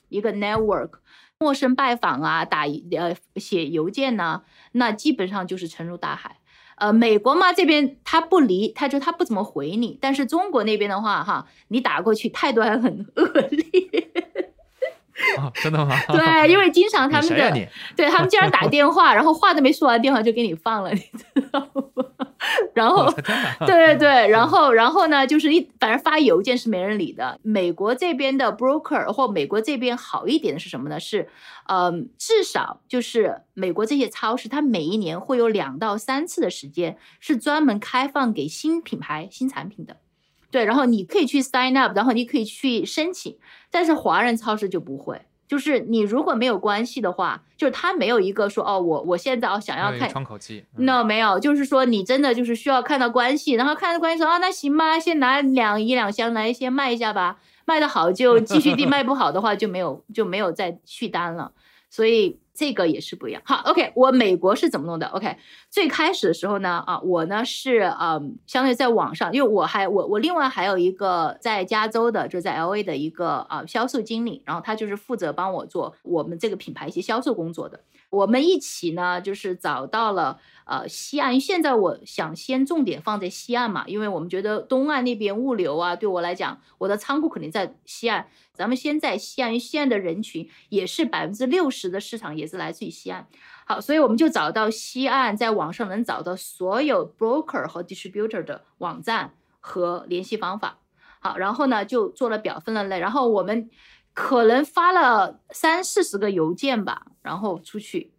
[0.09, 0.99] 一个 network。
[1.39, 6.37] 陌生拜访啊，打呃写邮件呢，那基本上就是沉入大海。
[6.77, 9.97] 呃，美国嘛这边他不理，他就他不怎么回你。
[9.99, 14.46] 但是中国那边的话，哈，你打过去态度还很恶劣。
[15.37, 15.95] 哦，真的吗？
[16.09, 21.59] 对， 因为经常他们的，对他们经常打电话，然后话都没说完，电话就给你放了，你知道
[21.95, 22.05] 吗？
[22.73, 23.11] 然后，
[23.65, 27.39] 对对对，然后然后呢，就是一反正发邮件是没人理的。
[27.41, 30.99] 美国这边的 broker 或美国这边好一点的是什么呢？
[30.99, 31.27] 是，
[31.67, 39.97] 嗯，至少就是美国这些超市，它每一年会有两到三次的时间是专门开放给新品牌、新产品的。
[40.49, 43.37] 对，然后你可以去 sign up，然后你可以去申请，
[43.69, 45.21] 但是华人超市就不会。
[45.47, 61.51] 就是你如果没有关系的话，就是他没有一个说哦，我我现在哦想要看窗口期，no 没有，就是说你真的就是需要看到关系，然后看到关系说啊那行吧，先拿两一两箱来先卖一下吧，卖的好就继续订， 卖不好的话就没有就没有再续单了，
[61.89, 62.39] 所以。
[62.57, 63.39] 这个也是不一样。
[63.45, 65.37] 好，OK，我美国是怎么弄的？OK，
[65.69, 77.79] 最开始的时候呢，啊，我呢是嗯，相当于在网上，因为我还我我另外还有一个在加州的，就在 LA 的一个啊销售经理，然后他就是负责帮我做我们这个品牌一些销售工作的。
[78.09, 81.39] 我们一起呢，就是找到了呃西岸。
[81.39, 88.27] 现在我想先重点放在西岸嘛，因为我们觉得东岸那边物流啊，对我来讲，我的仓库肯定在西岸。
[88.57, 93.27] 咱们先在西岸，因为西岸的人群也是百分之六十的市场也是来自于西岸。
[93.65, 100.79] 好，所以我们就找到西岸，在网上能找到所有 broker 和 distributor 的网站和联系方法。
[101.19, 103.69] 好，然后呢就做了表分了类，然后我们。
[104.19, 108.13] 可能发了三四十个邮件吧，然后出去，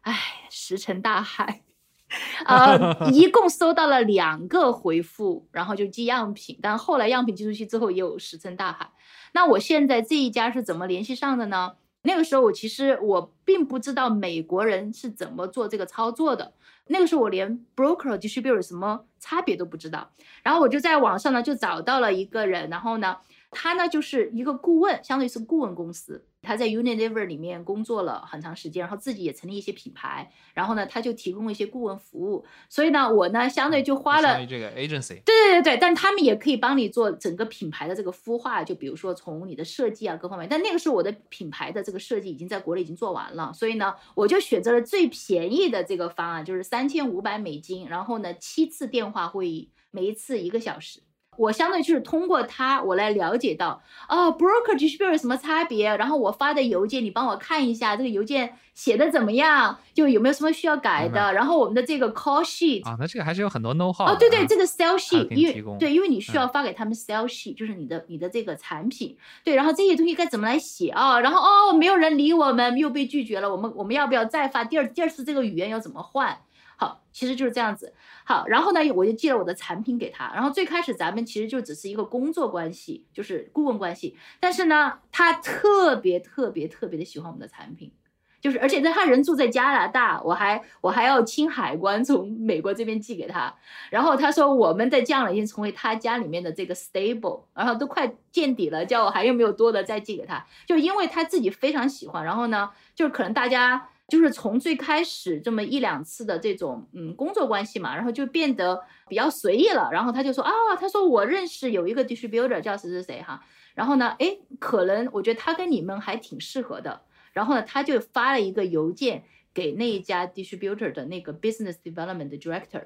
[0.00, 0.18] 唉，
[0.48, 1.60] 石沉大海，
[2.48, 8.90] 呃，一共收到了两个回复，然后就寄样品，但后来样品寄出去之后又石沉大海。
[9.34, 11.74] 那我现在这一家是怎么联系上的呢？
[12.02, 16.54] 那个时候我其实我并不知道美国人是怎么做这个操作的，
[16.86, 20.10] 那个时候我连 broker distributor 什么差别都不知道，
[20.42, 23.18] 然后我就在网上呢就找到了一个人，然后呢。
[23.56, 26.26] 他呢就是一个顾问，相当于是顾问公司。
[26.44, 32.44] 他在 Unilever 里面工作了很长时间，然后自己也成立一些品牌，然后呢他就提供了一些顾问服务。
[32.68, 35.22] 所以呢我呢相对就花了这个 agency。
[35.24, 40.46] 对对对对，但他们也可以帮你做整个品牌的这个孵化，就比如说从你的设计啊各方面。
[40.48, 51.00] 但那个时候我的品牌的这个设计已经在国内已经做完了，所以呢我就选择了最便宜的这个方案，就是三千五百美金，然后呢七次电话会议，每一次一个小时。
[51.36, 61.32] 我相当于就是通过他，我来了解到哦，broker distributor 什么差别，然后我发的邮件，你帮我看一下这个邮件写的怎么样，就有没有什么需要改的。
[61.32, 71.20] 然后我们的这个 call sheet 啊，那这个还是有很多 know how 哦，对对，这个 sales sheet，因为对，因为你需要发给他们 sell sheet，就是你的你的这个产品，对，然后这些东西该怎么来写啊？
[71.20, 76.38] 然后哦，没有人理我们，又被拒绝了，我们我们要不要再发第二第二次这个语言要怎么换？
[76.76, 77.94] 好，其实就是这样子。
[78.24, 80.32] 好，然后呢，我就寄了我的产品给他。
[80.34, 84.16] 然后最开始咱们其实就只是一个工作关系，就是顾问关系。
[84.40, 87.92] 但是呢，他特别特别特别的喜欢我们的产品，
[88.40, 93.54] 就是而且在他人住在加拿大，我还我还要清海关从美国这边寄给他。
[93.90, 100.44] 然后他说我们的酱已经成为他家里面的这个 stable，然后都快见底了，叫我还有没有多的再寄给他。
[100.66, 103.90] 就因为他自己非常喜欢，然后呢，就是可能大家。
[104.06, 109.88] 就是从最开始这么一两次的这种嗯工作关系嘛，然后就变得比较随意了。
[109.90, 113.42] 然后他就说啊，他说我认识有一个 distributor 叫谁谁谁哈，
[113.74, 117.00] 然后呢，哎，可能我觉得他跟你们还挺适合的。
[117.32, 122.84] 然后呢，他就发了一个邮件给那一家 distributor 的那个 business development director，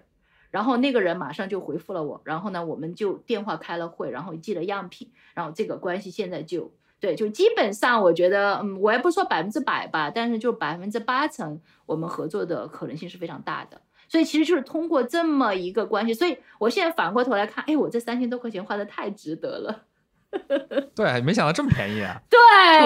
[0.50, 2.20] 然后那个人马上就回复了我。
[2.24, 6.72] 然后呢，我们就电话开了会，然后寄了样品，然后这个关系现在就。
[7.00, 13.80] 对，就基本上我觉得，嗯，我也不说百分之百吧，但是就百分之八成，我们合作的可能性是非常大的。
[14.08, 19.84] 所以其实就是通过这么一个关系，所以我现在反过头来看，哎，我这三千多块钱花的太值得了。
[20.94, 22.20] 对，没想到这么便宜啊！
[22.28, 22.38] 对，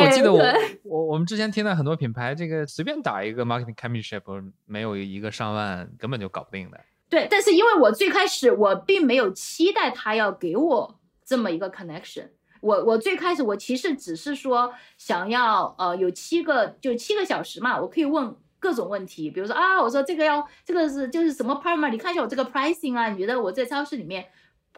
[0.04, 0.40] 我记得我
[0.84, 6.80] 我我们之前听到很多品牌，这个随便打一个 marketing championship，没有一个上万根本就搞不定的。
[7.08, 12.28] 对，但是因为我最开始我并没有期待他要给我这么一个 connection。
[12.62, 21.88] 我我最开始我其实只是说想要呃有七个就七个小时嘛，我可以问各种问题，比如说啊，我说这个要这个是就是什么 part 嘛？
[21.88, 24.24] 你看一下我这个 pricing 啊，你觉得我在超市里面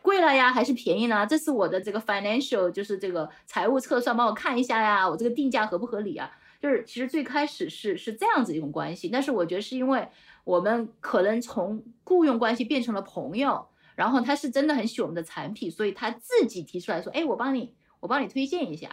[0.00, 1.26] 贵了呀还是便宜呢？
[1.26, 6.30] 这是我的这个 financial 就是这个财务测算，帮我看一下呀，我这个定价合不合理啊？
[6.62, 10.08] 就是其实最开始是是这样子一种关系，但是我觉得是因为
[10.44, 13.66] 我们可能从雇佣关系变成了朋友。
[13.94, 18.88] 然后他是真的很喜欢我们的产品，所以他自己提出来说：“哎，我帮你，我帮你推荐一下。”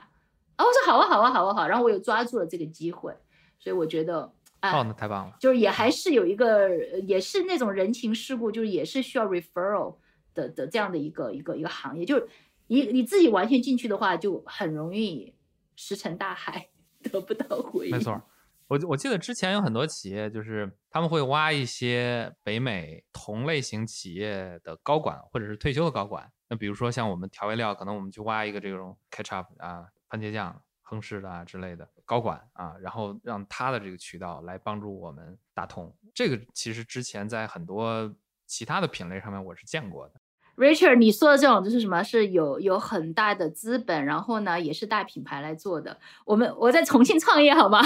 [0.58, 3.14] 啊，我说：“好啊，好啊，好啊，好。”然后我又抓住了这个机会，
[3.58, 4.22] 所以我觉得，
[4.62, 6.70] 哦，那太棒了，就是也还是有一个，
[7.08, 9.96] 也是那种人情世故，就是也是需要 referral
[10.34, 12.28] 的的这样的一个一个一个行业，就是
[12.68, 15.34] 你你自己完全进去的话，就很容易
[15.76, 16.70] 石沉大海，
[17.02, 17.92] 得不到回应。
[17.92, 18.22] 没错。
[18.72, 26.32] 我我记得之前有很多企业，就是他们会挖一些北美同类型企业的高管，或者是退休的高管。
[26.48, 35.94] 那比如说像我们调味料，可能我们去挖一个这种 ketchup 啊、番茄酱、亨氏的啊之类的高管啊，然后让他的这个渠道来帮助我们打通。
[36.16, 38.16] 这个其实之前在很多
[38.48, 40.22] 其他的品类上面我是见过的。
[40.58, 42.04] Richard，你说的这种就是什么？
[42.04, 45.98] 是有有很大的资本，然后呢，也是大品牌来做的。
[46.26, 47.82] 我们我在重庆创业，好吗？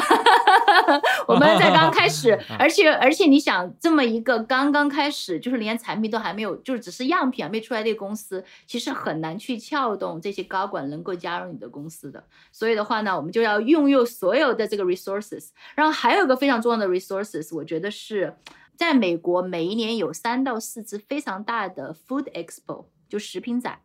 [1.27, 12.23] 我们在刚开始， 而且而且你想，这么一个刚刚开始，就是连产品都还没有，就是只是样品还没出来的公司，其实很难去撬动这些高管能够加入你的公司的。
[12.51, 15.49] 所以的话呢，我们就要运用所有的这个 resources。
[15.75, 18.35] 然后还有一个非常重要的 resources，我觉得是。
[18.77, 23.81] 在美国，每一年有三到四次非常大的 Food Expo，就食品展。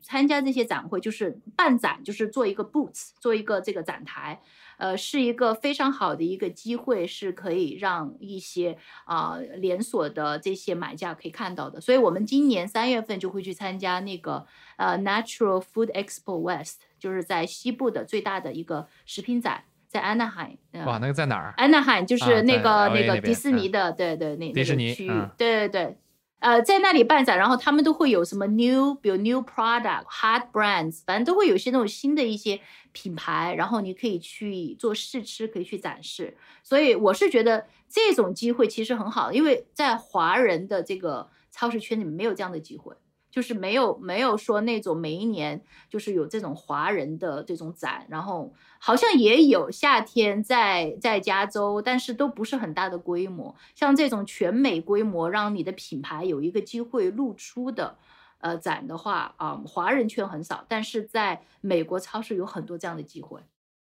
[0.00, 4.40] 参加这些展会就是办展，就是做一个 booth，做一个这个展台，
[4.76, 11.80] 呃，是一个非常好的一个机会，是可以让一些啊连锁的这些买家可以看到的。
[11.80, 19.64] 所以我们今年三月份就会去参加那个呃 Natural Food Expo West，就是在西部的最大的一个食品展。
[19.88, 21.54] 在安娜海，哇，那个在哪儿？
[21.56, 25.98] 安娜海就是那个那个迪士尼的，对对，那那个区域，对对对，
[26.40, 32.60] 呃，在那里办展，然后他们都会有什么 new，比如 new product、hot brands，反正都会有一些那种新的一些
[32.92, 36.36] 品牌，然后你可以去做试吃，可以去展示。
[36.62, 42.94] 所以我是觉得这种机会其实很好，因为在华人的这个超市圈里面没有这样的机会。
[43.38, 53.54] 就是没有没有说那种每一年就是有这种华人的这种展，然后好像也有夏天在在加州，但是都不是很大的规模。
[53.76, 57.96] 像这种全美规模，让你的品牌有一个机会露出的，
[58.38, 63.40] 呃，展的话啊，华人圈很少，但是在美国超市有很多这样的机会。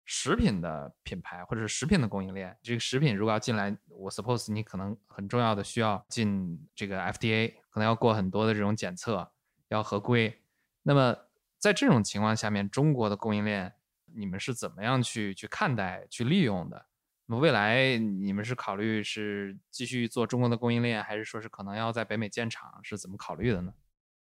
[0.06, 9.30] 食品的品牌或者是食品的供应链，这个食品如果要进来，我 suppose 你可能很重要的需要进这个 FDA，可能要过很多的这种检测。
[9.74, 10.42] 要合规，
[10.84, 11.18] 那么
[11.58, 13.74] 在这种情况下面，中国的供应链
[14.16, 16.86] 你们是怎么样去去看待、去利用的？
[17.26, 22.80] 那么未来你们是考虑是继续做中国的供应链，还是说是可能要在北美建厂？
[22.84, 23.74] 是怎么考虑的呢？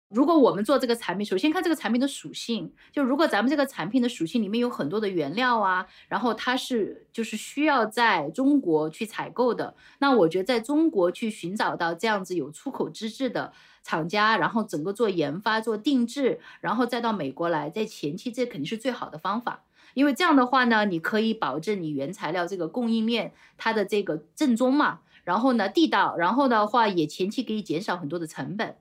[0.08, 13.52] 如果我们做这个产品，首先看这个产品的属性，就如果咱们这个产品的属性里面有很多的原料啊，然后它是就是需要在中国去采购的，那我觉得在中国去寻找到这样子有出口资质的。
[13.80, 28.76] 厂家，然后整个做研发、做定制，然后再到美国来，在前期这肯定是最好的方法，因为这样的话呢，你可以保证你原材料这个供应链它的这个正宗嘛，然后呢地道，然后的话也前期可以减少很多的成本。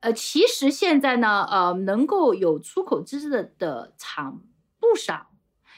[0.00, 4.42] 呃，其实现在呢，呃，能够有出口资质的的厂
[4.78, 5.28] 不少，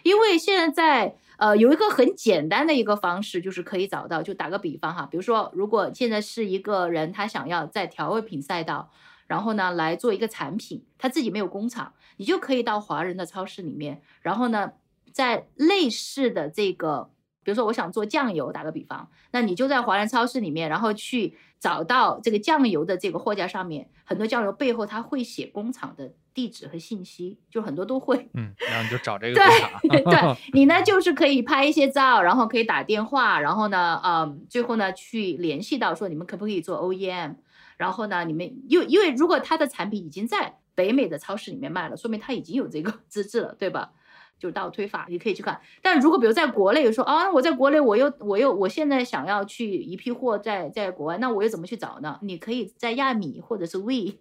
[0.02, 1.16] 因为现在在。
[1.38, 4.20] 呃，有一个很简单的一个方式，就是可以找到。
[4.20, 8.90] 就打个比方哈，比如说，如果现在是一个人，他想要在调味品赛道，
[9.28, 14.72] 然后呢来做一个产品，他自己没有工厂，你就可以到华人的超市里面，然后呢，
[15.12, 17.10] 在类似的这个。
[17.44, 28.28] 比如说我想做酱油，打个比方，那你就在华人超市里面，然后去找到这个酱油的这个货架上面，很多酱油背后它会写工厂的地址和信息，就很多都会。
[28.34, 29.40] 嗯，然后你就找这个
[29.88, 37.34] 对对， 你呢就是可以拍一些照，然后可以打电话，然后呢，嗯，最后呢去联系到说你们可不可以做 OEM，
[37.76, 43.90] 然后呢，你们因为因为如果他的产品已经在北美的超市里面卖了，说明他已经有这个资质了，对吧？
[44.38, 45.60] 就是倒推法，你可以去看。
[45.82, 52.18] 但如果比如在国内说啊，我在国内我又我又我现在想要去一批货在在国外，那我又怎么去找呢？
[52.22, 54.18] 你可以在亚米或者是 We。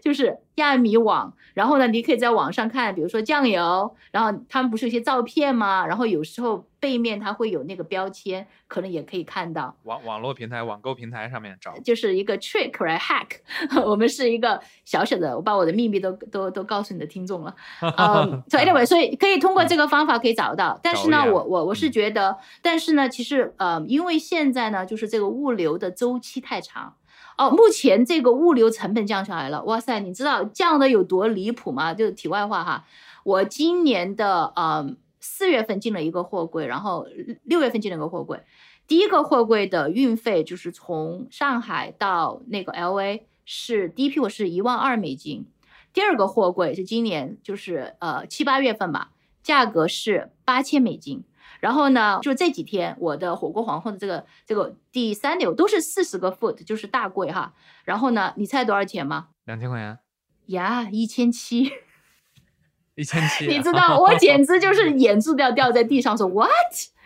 [0.00, 5.86] 就是亚米网，然后呢，你可以在网上看，比如说酱油，然后他们不是有些照片吗？
[5.86, 9.76] 然后有时候背面它会有那个标签，可能也可以看到。
[9.84, 13.26] 网网络平台、网购平台上面找，就是一个 trick 来 hack。
[13.84, 17.54] 我们是一个小小的，我把我的秘密都都都告诉你的听众了。
[17.80, 20.78] 嗯，所以 anyway，所以可以通过这个方法可以找到。
[20.82, 26.94] 但是呢，我我我是觉得，但是呢，其实呃，因为现在呢，就是这个物流的周期太长。
[27.38, 31.92] 哦，目前这个物流成本降下来了，哇塞，你知道降的有多离谱吗？
[31.92, 32.86] 就是题外话哈，
[33.24, 37.06] 我今年的呃四月份进了一个货柜，然后
[37.42, 38.42] 六月份进了个货柜，
[38.86, 45.44] 第一个货柜的运费就是从上海到那个 L A 是第一批货是一万二美金，
[45.92, 49.10] 第二个货柜是今年就是呃七八月份吧，
[49.42, 51.24] 价格是八千美金。
[51.66, 57.54] 然后呢，就这几天，我的火锅皇后的这个这个第三流都是四十个 foot，就是大柜哈。
[57.84, 59.30] 然后呢，你猜多少钱吗？
[59.46, 59.98] 两千块钱。
[60.46, 61.72] 呀，一千七。
[62.94, 63.48] 一千七。
[63.50, 66.48] 你知道，我简直就是眼珠都要掉在地上，说 what？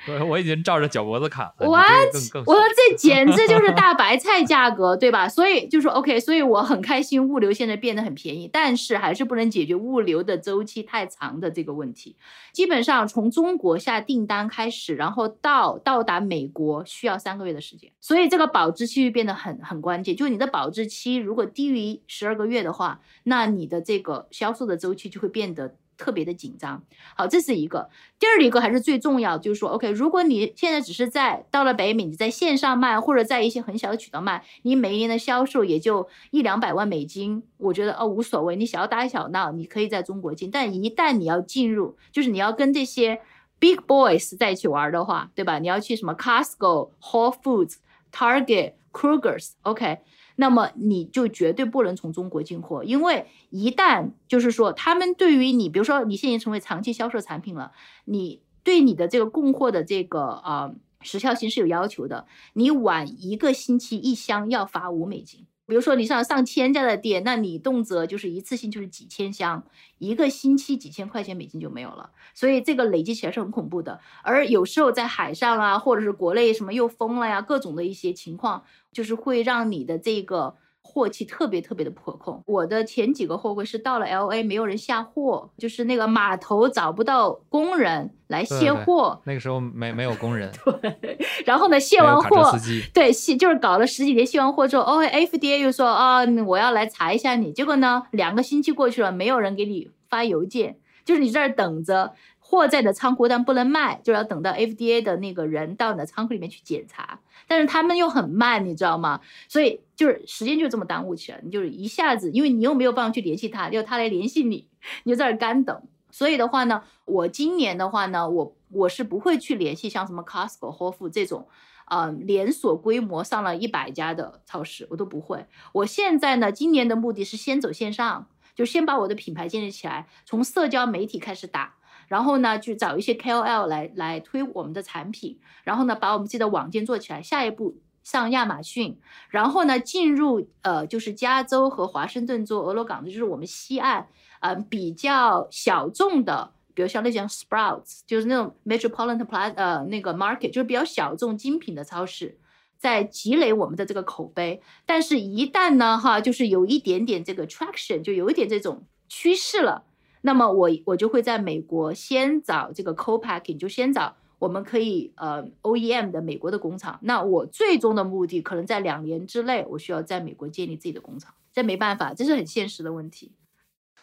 [0.06, 1.54] 我 我已经照着脚脖子砍了。
[1.60, 5.28] 我说这简直就是 大白菜价格，对吧？
[5.28, 12.16] 所以就说 OK，所以我很开心，物流现在变得很便宜，但是还是不能解决物流的周期太长的这个问题。
[12.52, 20.16] 基本上从中国下订单开始，然后到到达美国需要三个月的时间，所以这个保质期变得很很关键。
[20.16, 25.74] 就是你的保质期如果低于十二个月的话，那你的这个销售的周期就会变得。
[26.00, 26.82] 特别的紧张，
[27.14, 27.90] 好，这是一个。
[28.18, 40.50] 第二一个还是最重要，就是说，OK，如果你现在只是在到了北美，你在线上卖，或者在一些很小的渠道卖，你每一年的销售也就一两百万美金，我觉得哦无所谓，你小打小闹，你可以在中国进。
[40.50, 43.20] 但一旦你要进入，就是你要跟这些
[43.58, 45.58] big boys 在一起玩的话，对吧？
[45.58, 47.74] 你要去什么 Costco、Whole Foods、
[48.10, 49.98] Target、Kroger's，OK。
[50.40, 57.72] 那么你就绝对不能从中国进货，因为一旦就是说他们对于你，比如说你现在成为长期销售产品了，
[58.06, 60.72] 你对你的这个供货的这个啊
[61.02, 65.44] 时效性是有要求的，你晚一个星期一箱要罚五美金。
[65.70, 69.64] 比如说你上上千家的店，那你动辄就是一次性就是几千箱，
[69.98, 74.00] 一个星期几千块钱美金就没有了，所以这个累积起来是很恐怖的。
[74.22, 80.56] 而有时候在海上啊，或者是国内什么又封了呀，各种的一些情况，就是会让你的这个。
[80.82, 90.50] 货期特别特别的不可控，我的前几个货柜是到了 L A 没有人下货，就是那个码头找不到工人来卸货，那个时候没没有工人，
[91.00, 92.52] 对，然后呢卸完货，
[92.92, 102.14] 对卸就是搞了十几天，卸完货之后，哦 F D A 又说啊我要来查一下你，结果呢两个星期过去了，没有人给你发邮件，就是你在这等着。
[102.50, 107.20] 货在你的仓库，但不能卖，就要等到 FDA 的那个人到你的仓库里面去检查。
[107.46, 109.20] 但是他们又很慢，你知道吗？
[109.48, 111.40] 所以就是时间就这么耽误起来。
[111.44, 114.66] 你就是一下子，因为你又没有办法去联系他，要他来联系你，
[115.04, 115.80] 你就在这干等。
[116.10, 121.46] 所以的话呢，我今年的话呢，我我是不会去联系像什么 Costco、h o f 这种，
[121.86, 125.46] 呃，连锁规模上了一百家的超市，我都不会。
[125.72, 128.26] 我现在呢，今年的目的是先走线上，
[128.56, 131.76] 就先把我的品牌建立起来，从社交媒体开始打。
[132.10, 137.22] 然后呢，去找一些 KOL 来来推我们的产品，然后呢，把我们自己的网店做起来。
[137.22, 138.98] 下一步上亚马逊，
[139.28, 144.08] 然后呢，进入呃，就是加州和华盛顿州、俄罗港的，就是我们西岸，
[144.40, 152.36] 嗯，比较小众的，比如像那像 Sprouts，就是那种 Metropolitan Pl 呃，那个 Market，就是比较小众精品的超市，
[152.76, 154.60] 在积累我们的这个口碑。
[154.84, 159.84] 但是，一旦呢，哈，就是有一点点这个 traction，就有一点这种趋势了。
[160.22, 166.98] 那么我我就会在美国先找这个 co-packing，就先找我们可以呃 OEM 的美国的工厂。
[167.02, 171.34] 那我最终的目的可能在两年之内，我需要在美国建立自己的工厂。
[171.52, 173.32] 这没办法，这是很现实的问题。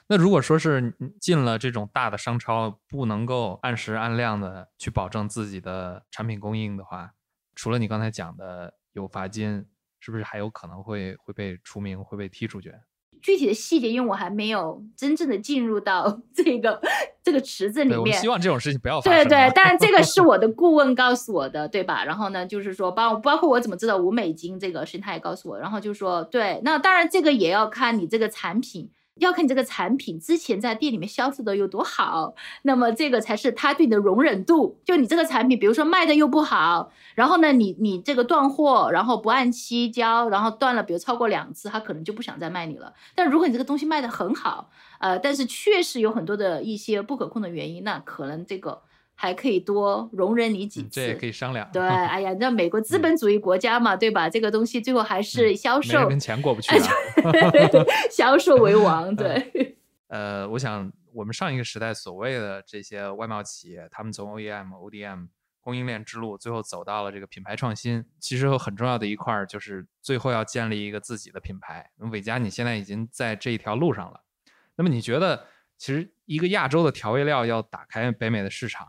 [0.10, 7.14] 那如果说是进了这种大的商超，不能够按时按量的去保证自己的产品供应的话，
[7.56, 9.66] 除了你刚才讲的有罚金，
[10.00, 12.74] 是不是还有可能会会被除名，会被踢出去？
[13.22, 16.82] 具体的细节，因为我还没有真正的进入到 这个
[17.24, 18.16] 这个池子里面。
[18.16, 19.24] 我希望这种事情不要发生。
[19.24, 22.04] 对对，但这个是我的 顾问告诉我的，对吧？
[22.06, 25.60] 然后呢，就是说包包括我怎么知道五美金这个事情，他也告诉我。
[25.60, 28.90] 然后就说，对，那当然这个也要看你这个产品。
[29.20, 34.80] 要看你这个产品之前在店里面销售的有多好，那么这个才是他对你的容忍度。
[34.86, 42.94] 就你这个产品，比如说卖的又不好，然后呢，你你这个断货，然后不按期交，然后断了，比如超过两次，他可能就不想再卖你了。
[43.16, 48.82] 但如果你这个东西卖的很好，呃，但是确实有很多的一些不可控的原因，那可能这个。
[49.20, 51.68] 还可以多容忍你几次，这也可以商量。
[51.74, 54.30] 对， 哎呀，那美国资本主义国家嘛，对吧？
[54.30, 56.72] 这个东西最后还是销售跟钱过不去，
[58.12, 59.14] 销售为王。
[59.18, 59.76] 对。
[60.10, 65.28] 呃，我想我们上一个时代所谓的这些外贸企业，他们从 OEM、ODM
[65.60, 71.90] 供应链之路，最后走到了这个品牌创新，其实有很重要的一块儿，就是最后要建立一个自己的品牌。
[71.98, 74.22] 那么伟嘉，你现在已经在这一条路上了。
[74.76, 75.46] 那么你觉得，
[75.78, 78.88] 其实一个亚洲的调味料要打开北美的市场？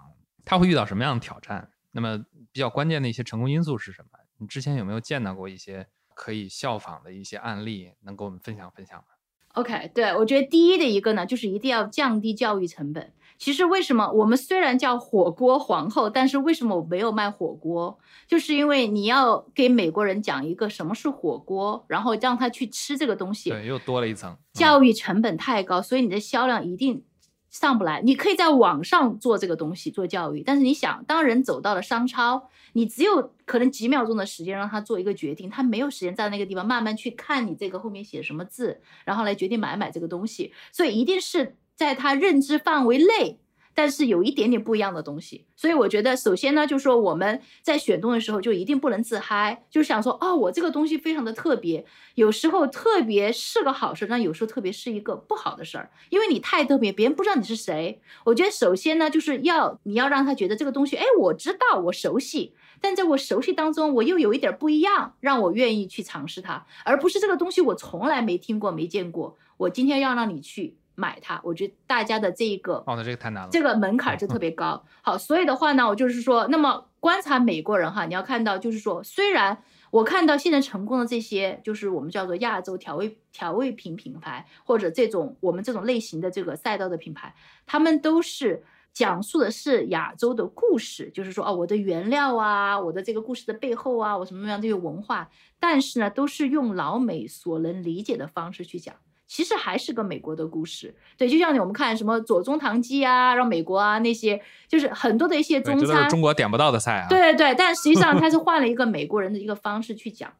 [0.49, 1.68] 他会遇到什么样的挑战？
[1.90, 2.18] 那么
[2.51, 4.09] 比较关键的一些成功因素是什么？
[4.38, 9.05] 你之前有没有见到过一些可以效仿的一些案例，能给我们分享分享吗
[9.53, 13.12] ？OK，对我觉得第一的一个呢，就是一定要降低教育成本。
[13.36, 17.99] 其实为什么我们虽然叫火锅皇后，但是为什么我没有卖火锅？
[18.26, 27.05] 就是因为你要给美国人讲一个什么是火锅，然后让他去吃这个东西，对，又多了一层教育成本太高，所以你的销量一定。
[27.51, 43.38] 上不来，你可以在网上做这个东西做教育，但是你想，当人走到了商超，你只有可能几秒钟的时间让他做一个决定，他没有时间在那个地方慢慢去看你这个后面写什么字，然后来决定买不买这个东西，所以一定是在他认知范围内。
[43.79, 58.01] 但是有一点点不一样的东西，所以我觉得首先呢，就是说我们在选东的时候就一定不能自嗨，就是想说哦，我这个东西非常的特别，有时候特别是个好事，但有时候特别是一个不好的事儿，因为你太特别，别人不知道你是谁。
[58.24, 70.74] 我觉得首先呢，就是要你要让他觉得这个东西，哎，我知道，我熟悉，但在我熟悉当中，我又有一点不一样，让我愿意去尝试它，而不是这个东西我从来没听过、没见过，我今天要让你去。
[70.99, 74.84] 买它，我觉得大家的这一个哦，那这个太难了，这个门槛就特别高。
[75.01, 87.32] 好，所以的话呢，我就是说，那么观察美国人哈，你要看到，就是说，虽然我看到现在成功的这些，就是我们叫做亚洲调味调味品品牌，或者这种我们这种类型的这个赛道的品牌，
[87.64, 95.30] 他们都是讲述的是亚洲的故事，就是说，哦，我的原料啊，我的这个故事的背后啊，我什么样这些文化，
[95.61, 98.96] 但是呢，都是用老美所能理解的方式去讲。
[99.29, 107.07] 其实还是个美国的故事，对，就像我们看什么左宗棠鸡啊，让美国啊那些，就是很多的一些中餐，中国点不到的菜啊。
[107.11, 110.33] 对对对，但实际上 他是换了一个美国人的一个方式去讲。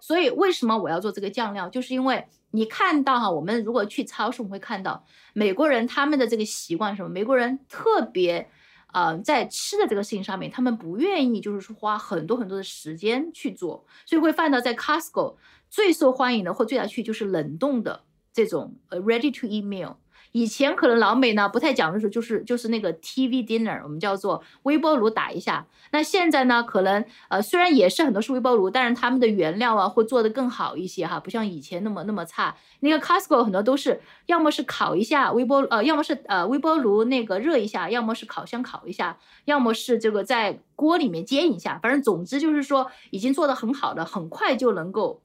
[0.00, 7.08] 所以为什么我要做这个酱料，就是因为你看到哈，我们如果去超市，我们会看到美国人他们的这个习惯什么？
[7.08, 8.48] 美国人特别，
[8.92, 15.36] 呃，在吃的这个事情上面，他们不愿意就是说花很多很多的时间去做，所以会放到在 Costco
[15.70, 18.02] 最受欢迎的或最爱去就是冷冻的。
[18.38, 19.96] 这种呃，ready to eat meal，
[20.30, 25.66] 以前可能老美呢不太讲的时候，就是就是那个 TV dinner，我们叫做微波炉打一下。
[25.90, 32.54] 那现在呢，可能呃虽然也是很多是微波炉，但是他们的原料啊会做的更好一些哈，不像以前那么那么差。
[32.78, 41.80] 那个 Costco 很多都是要么是烤一下微波呃，要么是呃微波炉那个热一下，要么是烤箱烤一下，要么是这个在锅里面煎一下。
[41.82, 45.20] 反正总之就是说已经做的很好的，很快就能够。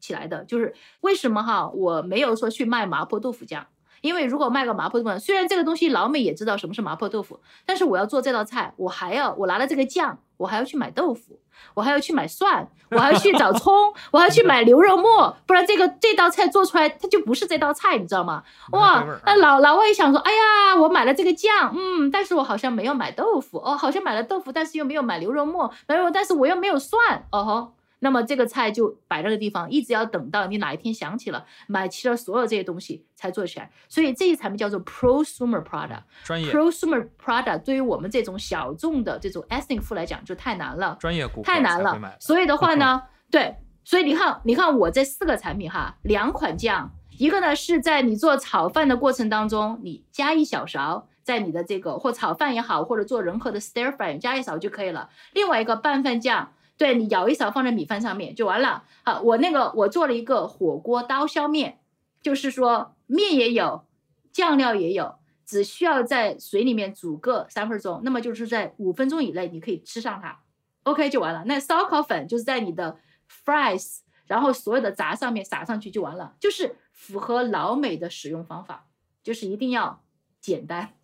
[0.00, 1.68] 起来的就是为什么哈？
[1.68, 3.66] 我没有说去卖麻婆豆腐酱，
[4.00, 11.40] 因为如果卖个麻婆豆腐，虽然这个东西老美也知道什么是麻婆豆腐，但是我要做这道菜，我还要我拿了这个酱，我还要去买豆腐，
[11.74, 13.72] 我还要去买蒜，我还要去 找葱，
[14.12, 18.42] 我还要去买牛肉末，不然这个这道菜做出来它就不是这道菜，你知道吗？
[18.72, 27.72] 哇，那老老外想说，哎呀，我买了这个酱，嗯，但是我好像没有买豆腐，哦，好像买了豆腐，但是又没有买牛肉末，没有，但是我又没有蒜，哦吼。
[28.00, 33.70] 那么这个菜就摆这个地方，一直要等到你哪一天想起了，买齐了所有这些东西才做起来。
[33.88, 41.98] 所以这些产品叫做 prosumer product，专业 prosumer product 对于我们这种小众的这种 ethnic food 来讲就太难了，专业顾太难了。
[42.20, 55.08] 所以的话呢，对，所以你看，你看我这四个产品哈，两款酱，一个呢是在你做炒饭的过程当中，你加一小勺在你的这个或炒饭也好，或者做任何的 stir fry 加一勺就可以了。
[55.32, 56.52] 另外一个拌饭酱。
[56.76, 58.84] 对你舀一勺放在米饭上面就完了。
[59.04, 61.80] 好，我那个我做了一个火锅刀削面，
[62.22, 63.86] 就是说面也有，
[64.32, 70.42] 酱料也有，只需要在水里面煮个三分钟，那么就是在五分钟以内你可以吃上它
[70.82, 71.44] ，OK 就完了。
[71.46, 72.98] 那烧烤粉就是在你的
[73.44, 78.86] fries 然后所有的杂上面撒上去就完了，就是符合老美的使用方法，
[79.22, 80.02] 就是一定要
[80.40, 80.94] 简单，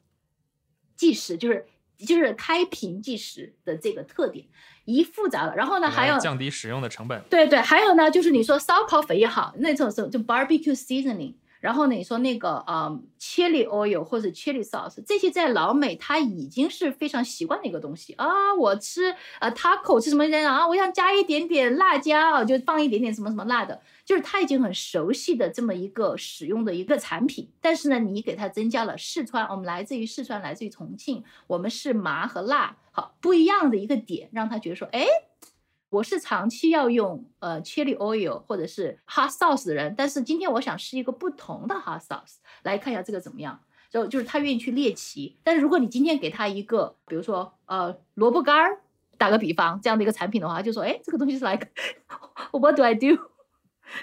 [0.97, 1.67] 计时就是
[1.97, 4.47] 就是开瓶计时的这个特点，
[4.85, 11.35] 一复杂了，然后呢还有降低使用的成本，对对，还有呢就是你说烧烤粉也好，那种时候就 barbecue seasoning。
[11.61, 18.53] 然后呢，你说那个呃，chili oil 或者 chili sauce 这些在老美他已经是非常习惯的一个东西啊。
[18.59, 20.67] 我吃呃 taco 吃什么人啊？
[20.67, 27.49] 我想加一点点辣椒，就放一点点什么什么辣的，就是他已经很熟悉的这么一个使用的一个产品。
[27.61, 35.05] 但是呢，你给它增加了四川，我们来自于四川，来自于重庆，我们是麻和辣，好不一样的一个点，让他觉得说，哎。
[35.93, 43.61] 我是长期要用呃 chili oil 或者是 hot sauce 的人，但是今天我想试一个不同的 hot sauce，来看一下这个怎么样。
[43.91, 45.37] 就就是他愿意去猎奇。
[45.45, 48.79] 但是如果你今天给他一个，比如说呃萝卜干儿，
[49.19, 51.61] 打个比方这样的一个产品的话，就说哎这个东西是来，
[52.53, 53.19] what do I do？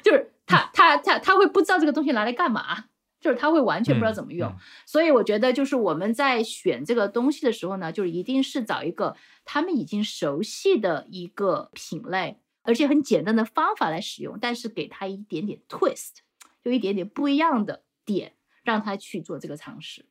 [0.04, 2.86] 就是他他他他会不知道这个东西拿来干嘛。
[3.20, 4.53] 就是他会完全不知道怎么用，
[4.86, 16.20] 所以我觉得就是我们在选这个东西的时候呢，就是一定是找一个他们已经熟悉的一个品类，而且很简单的方法来使用，但是给他一点点 twist，
[16.63, 20.05] 就一点点不一样的点，让他去做这个尝试。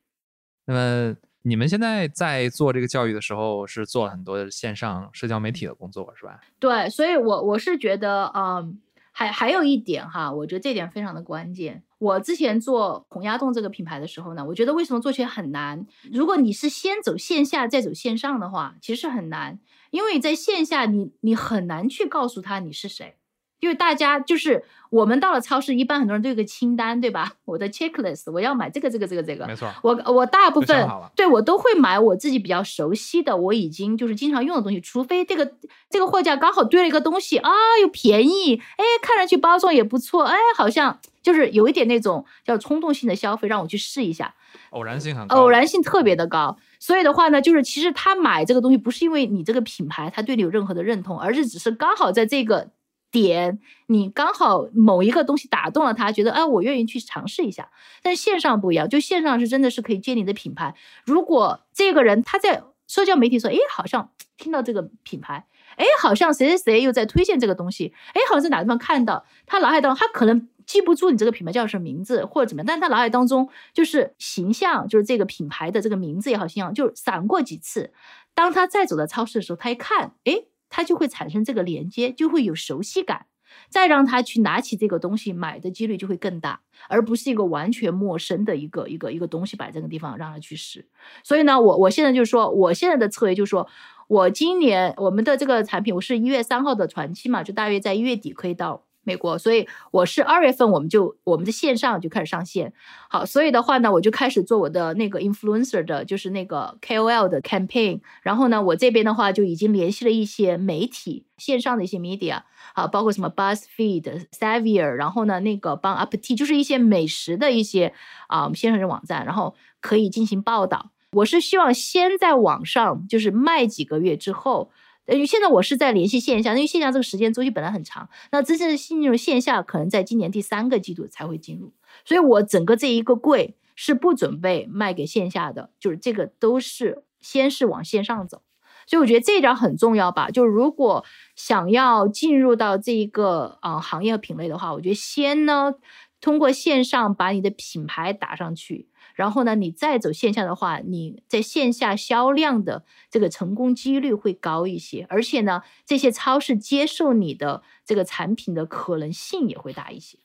[0.65, 6.39] 那么你们现在在做这个教育的时候，是做了很多线上社交媒体的工作，是吧？
[6.59, 8.79] 对，所以我我是觉得，嗯，
[9.19, 11.83] 还还有一点哈，我觉得这点非常的关键。
[11.97, 15.85] 我之前做洪崖洞这个品牌的时候呢，我觉得为什么做起来很难？
[16.09, 19.59] 如果你是先走线下再走线上的话，其实很难，
[19.91, 23.17] 因为在线下你你很难去告诉他你是谁。
[23.59, 27.33] 因为大家就是我们到了超市，一般很多人都有个清单，对吧？
[27.45, 29.45] 我的 checklist，我要买这个这个这个这个。
[29.45, 29.69] 没错。
[29.83, 34.79] 我我大部分对我都会买我自己比较熟悉的，我已经就是经常用的东西。
[34.81, 35.53] 除非这个
[35.89, 37.51] 这个货架刚好堆了一个东西啊，
[37.81, 44.33] 又便宜，哎，看上去包装也不错，哎，好像就是有一点那种叫冲动性的消费，让我去试一下。
[44.71, 45.35] 偶然性很高。
[45.35, 52.69] 偶然性特别的高，所以的话呢，就是其实他买这个东西不是因为你这个品牌他对你有任何的认同，而是只是刚好在这个。
[53.11, 57.71] 点你刚好某一个东西打动了他，觉得哎，我愿意去尝试一下。
[58.03, 60.75] 但是线上不一样，就线上是真的是可以建立的品牌。
[61.05, 65.45] 如果这个人他在社交媒体说，哎，好像听到这个品牌，
[65.75, 77.91] 哎，好像谁谁谁又在推荐这个东西，哎，好像在哪地方看到，他脑海当中他可能记不住你这个品牌叫什么名字或者怎么样，但他脑海当中就是形象，就是这个品牌的这个名字也好，形象就闪过几次。
[78.35, 80.43] 当他再走到超市的时候，他一看，哎。
[80.69, 83.25] 他就会产生这个连接，就会有熟悉感，
[83.69, 90.87] 再让他去拿起这个东西买的几率就会更大，而不是一个完全陌生的一个一个一个东西摆这个地方让他去试。
[91.23, 93.67] 所以呢，我我现在就是说，我现在的策略就是说，
[94.07, 98.88] 我今年我们的这个产品，我是一月三号的传期嘛，就大约在一月底可以到。
[99.09, 102.71] 美国，所以我是二月份，我们就我们的线上就开始上线。
[103.09, 108.01] 好，所以的话呢，我就开始做我的那个 influencer 的，就是那个 KOL 的 campaign。
[108.21, 112.43] 然后呢，我这边的话就已经联系了一些媒体线上的一些 media，
[112.75, 117.93] 好，包括什么 BuzzFeed、Savier，然后呢，那个帮 Up T，就是一些美食的一些
[118.27, 120.91] 啊线上的网站，然后可以进行报道。
[121.13, 124.69] 我是希望先在网上就是卖几个月之后。
[125.09, 131.73] 呃，现在我是在联系线下，因为线下这个时间周期本来很长，那真正进入线下可能在今年第三个季度才会进入，
[132.05, 138.43] 所以我整个这一个柜是不准备卖给线下的，就是这个都是先是往线上走，
[138.85, 140.29] 所以我觉得这一点很重要吧。
[140.29, 141.03] 就如果
[141.35, 145.73] 想要进入到这一个啊行业和品类的话，我觉得先呢
[146.21, 148.88] 通过线上把你的品牌打上去。
[149.19, 160.17] 然后呢，你再走线下的话，你在线下销量的这个成功几率会高一些，而且呢，这些超市接受你的这个产品的可能性也会大一些。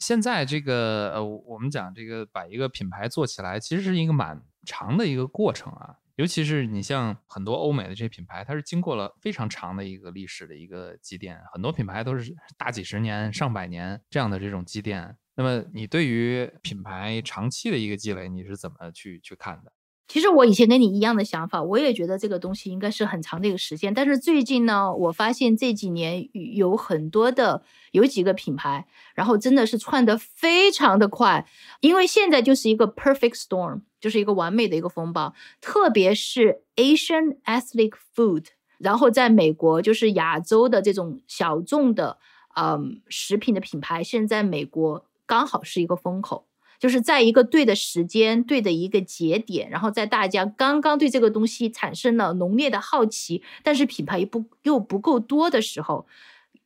[0.00, 5.94] 现在这个呃，我们讲这个把一个品牌做起来，其实是一个蛮长的一个过程啊。
[6.16, 15.16] 尤其是你像很多欧美的这些品牌，它是经过了非常长的一个历史的一个积淀，很多品牌都是大几十年、上百年这样的这种积淀。
[15.38, 19.70] 那么，你对于品牌长期的一个积累，你是怎么去去看的？
[20.08, 23.94] 其实我以前跟你一样的想法，我也觉得这个东西应该是很长的一个时间。
[23.94, 27.62] 但是最近呢，我发现这几年有很多的
[27.92, 31.46] 有几个品牌，然后真的是窜得非常的快，
[31.82, 35.32] 因为现在就是一个 perfect storm，就是一个完美的一个风暴。
[35.60, 38.46] 特别是 Asian ethnic food，
[38.78, 42.18] 然后在美国就是亚洲的这种小众的
[42.56, 45.04] 嗯食品的品牌，现在美国。
[45.28, 46.48] 刚好是一个风口，
[46.80, 56.06] 就是在一个对的时间、对的一个节点，然后在大家刚刚对这个东西产生了浓烈的好奇，但是品牌又不又不够多的时候，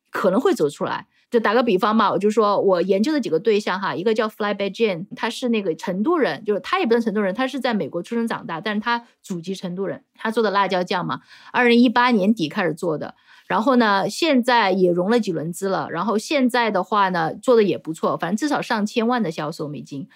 [0.09, 1.07] 可能会走出来。
[1.33, 10.03] 就打个比方嘛，我就说我研究的几个对象哈，一个叫 Flyby Jane，他是那个成都人，就是他也不是成都人，他是在美国出生长大，但是他祖籍成都人。
[10.15, 11.21] 他做的辣椒酱嘛，
[11.51, 13.15] 二零一八年底开始做的，
[13.47, 20.07] 然后呢，现在也融了几轮资了，然后现在的话呢，做的也不错，反正至少上千万的销售美金。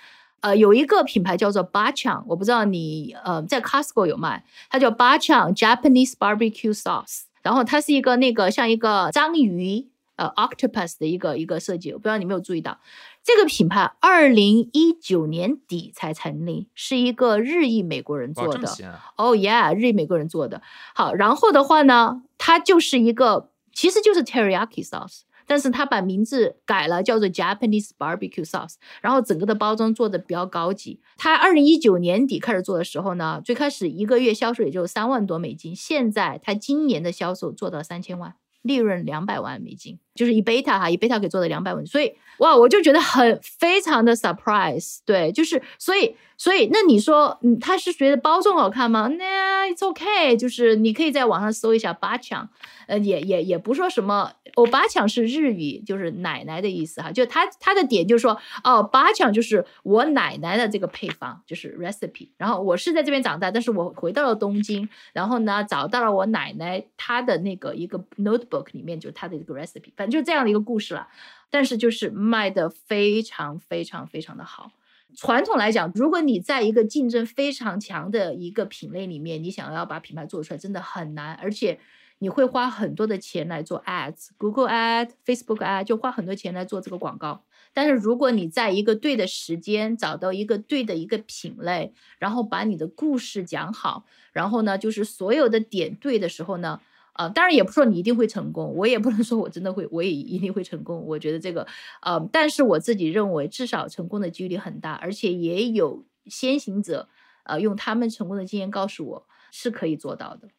[0.41, 9.87] 呃，有一个品牌叫做 Bachang，我不知道你呃在 Costco 有卖，它叫 Bachang Japanese Barbecue Sauce，然后它是一个那个像一个章鱼。
[10.17, 12.79] 呃，Octopus 的一个一个设计，我不知道你没有注意到，
[13.23, 18.67] 这个品牌二零一九年底才成立，是一个日裔美国人做的。
[19.15, 20.63] 哦，Yeah，日裔美国人做的。
[20.95, 30.99] 好，然后的话呢，它就是一个，其实就是 Teriyaki sauce，但是它把名字改了，叫做 Japanese Barbecue Sauce，然后整个的包装做的比较高级。
[31.17, 38.33] 它二零一九年底开始做的时候呢，最开始一个月销售也就三万多美金，现在它今年的销售做到三千万。
[38.63, 46.15] 利润两百万美金，就是以贝塔哈，以贝塔可以做到两百文，所以哇，我就觉得很非常的 surprise，对，就是所以。
[46.39, 49.07] 所以，那你说，嗯，他是觉得包装好看吗？
[49.17, 52.47] 那 it's okay，就是你可以在网上搜一下八强，
[52.85, 62.27] 呃，也也也不说什么，哦，八强是日语，就是奶奶的意思哈，就他他的点就是说，哦，八强就是我奶奶的这个配方，就是 recipe。
[62.37, 71.07] 然后我是在这边长大，但是我回到了东京，然后呢，找到了我奶奶她的那个一个 notebook 里面，就是她的一个 recipe，正就这样的一个故事了。
[71.49, 74.73] 但是就是卖的非常非常非常的好。
[75.15, 81.79] 传统来讲，如果你在一个竞争非常强的一个品类里面，你想要把品牌做出来，真的很难，而且
[82.19, 87.45] 你会花很多的钱来做 ads，Google ad、Facebook ad，就花很多钱来做这个广告。
[87.73, 94.03] 但是如果你在一个对的时间找到一个对的一个品类，然后把你的故事讲好，
[94.33, 96.81] 然后呢，就是所有的点对的时候呢。
[97.17, 101.03] 啊，当然也不说你一定会成功，我也不能说我真的会，我也一定会成功。
[101.05, 101.67] 我觉得这个，
[102.01, 107.09] 呃，但是我自己认为至少成功的几率很大，而且也有先行者，
[107.43, 110.49] 呃，用他们成功的经验告诉我是可以做到的。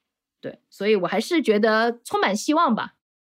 [0.40, 2.94] 对，所以我还是觉得充满希望吧。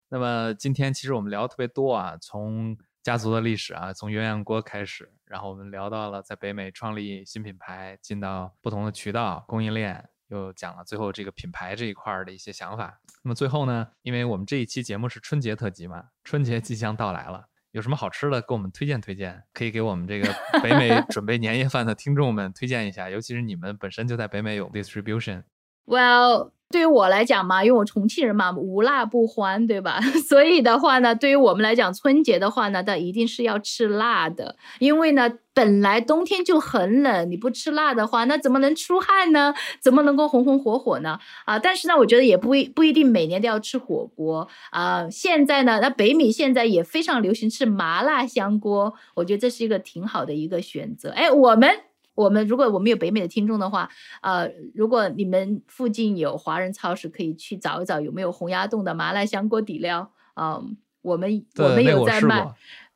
[0.10, 10.10] 那么今天其实我们聊特别多啊，从家族的历史啊，从鸳鸯锅开始，然后我们聊到了在北美创立新品牌，进到不同的渠道供应链。
[10.30, 13.00] 又讲了最后这个品牌这一块的一些想法。
[13.24, 19.44] 那么最后呢，因为我们这一期节目是春节特辑嘛，春节即将到来了，有什么好吃的给我们推荐推荐？
[19.54, 25.44] 可以给我们这个北美 准备年夜饭的听众们推荐一下，尤其是你们本身就在北美有 distribution。
[25.86, 26.52] Well.
[26.72, 30.00] 对于我来讲嘛，因为我重庆人嘛，无辣不欢，对吧？
[30.28, 34.56] 所以的话呢，对于我们来讲，春节的话呢，那一定是要吃辣的。
[34.78, 39.56] 因为呢，本来冬天就很冷，你不吃辣的话，那怎么能出汗呢？
[39.82, 41.18] 怎么能够红红火火呢？
[41.46, 45.10] 啊，但是呢，我觉得也不一不一定每年都要吃火锅啊。
[45.10, 51.10] 现在呢，那北米现在也非常流行吃麻辣香锅，我觉得这是一个挺好的一个选择。
[51.10, 51.89] 哎，我们。
[52.24, 53.90] 我们如果我们有北美的听众的话，
[54.22, 60.62] 呃，如果你们附近有华人超市，可以去找一找有没有洪崖洞的麻辣香锅底料啊。
[61.02, 62.46] 我们我们有在卖，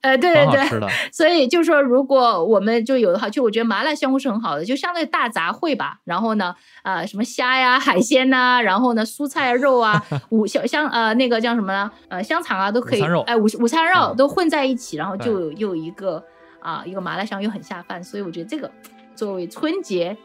[0.01, 0.45] 呃，对对
[0.77, 6.01] 对，所以就是说，如果我们就有的话，就我觉得麻辣香锅是很好的，就相当于大杂烩吧。
[6.03, 6.53] 然后呢，
[6.83, 11.89] 呃，什么虾呀、海鲜呐，然后呢，蔬菜啊、肉啊， 五小香呃那个叫什么呢？
[12.09, 16.21] 呃，香肠啊都可以，哎，午午餐肉都混在一起，然后就又一个
[16.59, 18.69] 啊一个麻辣香又很下饭，所以我觉得这个。
[19.15, 20.15] 作为春节，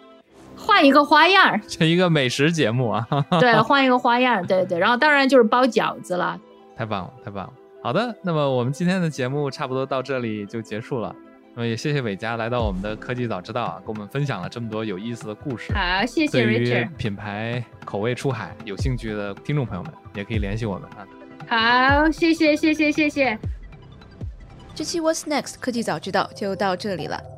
[0.56, 3.06] 换一个花样儿， 这一个美食节目啊，
[3.40, 6.38] 对， 换一个花样儿，对对，然后当然就是包饺子了，
[6.76, 7.52] 太棒了，太棒了。
[7.82, 11.14] 好的，那么我们今天的节目差不多到这里就结束了。
[11.54, 15.72] 那么也谢谢伟嘉来到我们的科技早知道啊，给我们分享了这么多有意思的故事。
[15.72, 16.90] 好，谢谢 Richard。
[16.96, 22.00] 品牌口味出海，有兴趣的听众朋友们也可以联系我们啊。
[22.00, 23.38] 好，谢谢谢谢谢谢。
[24.74, 27.37] 这期 What's Next 科技早知道就到这里了。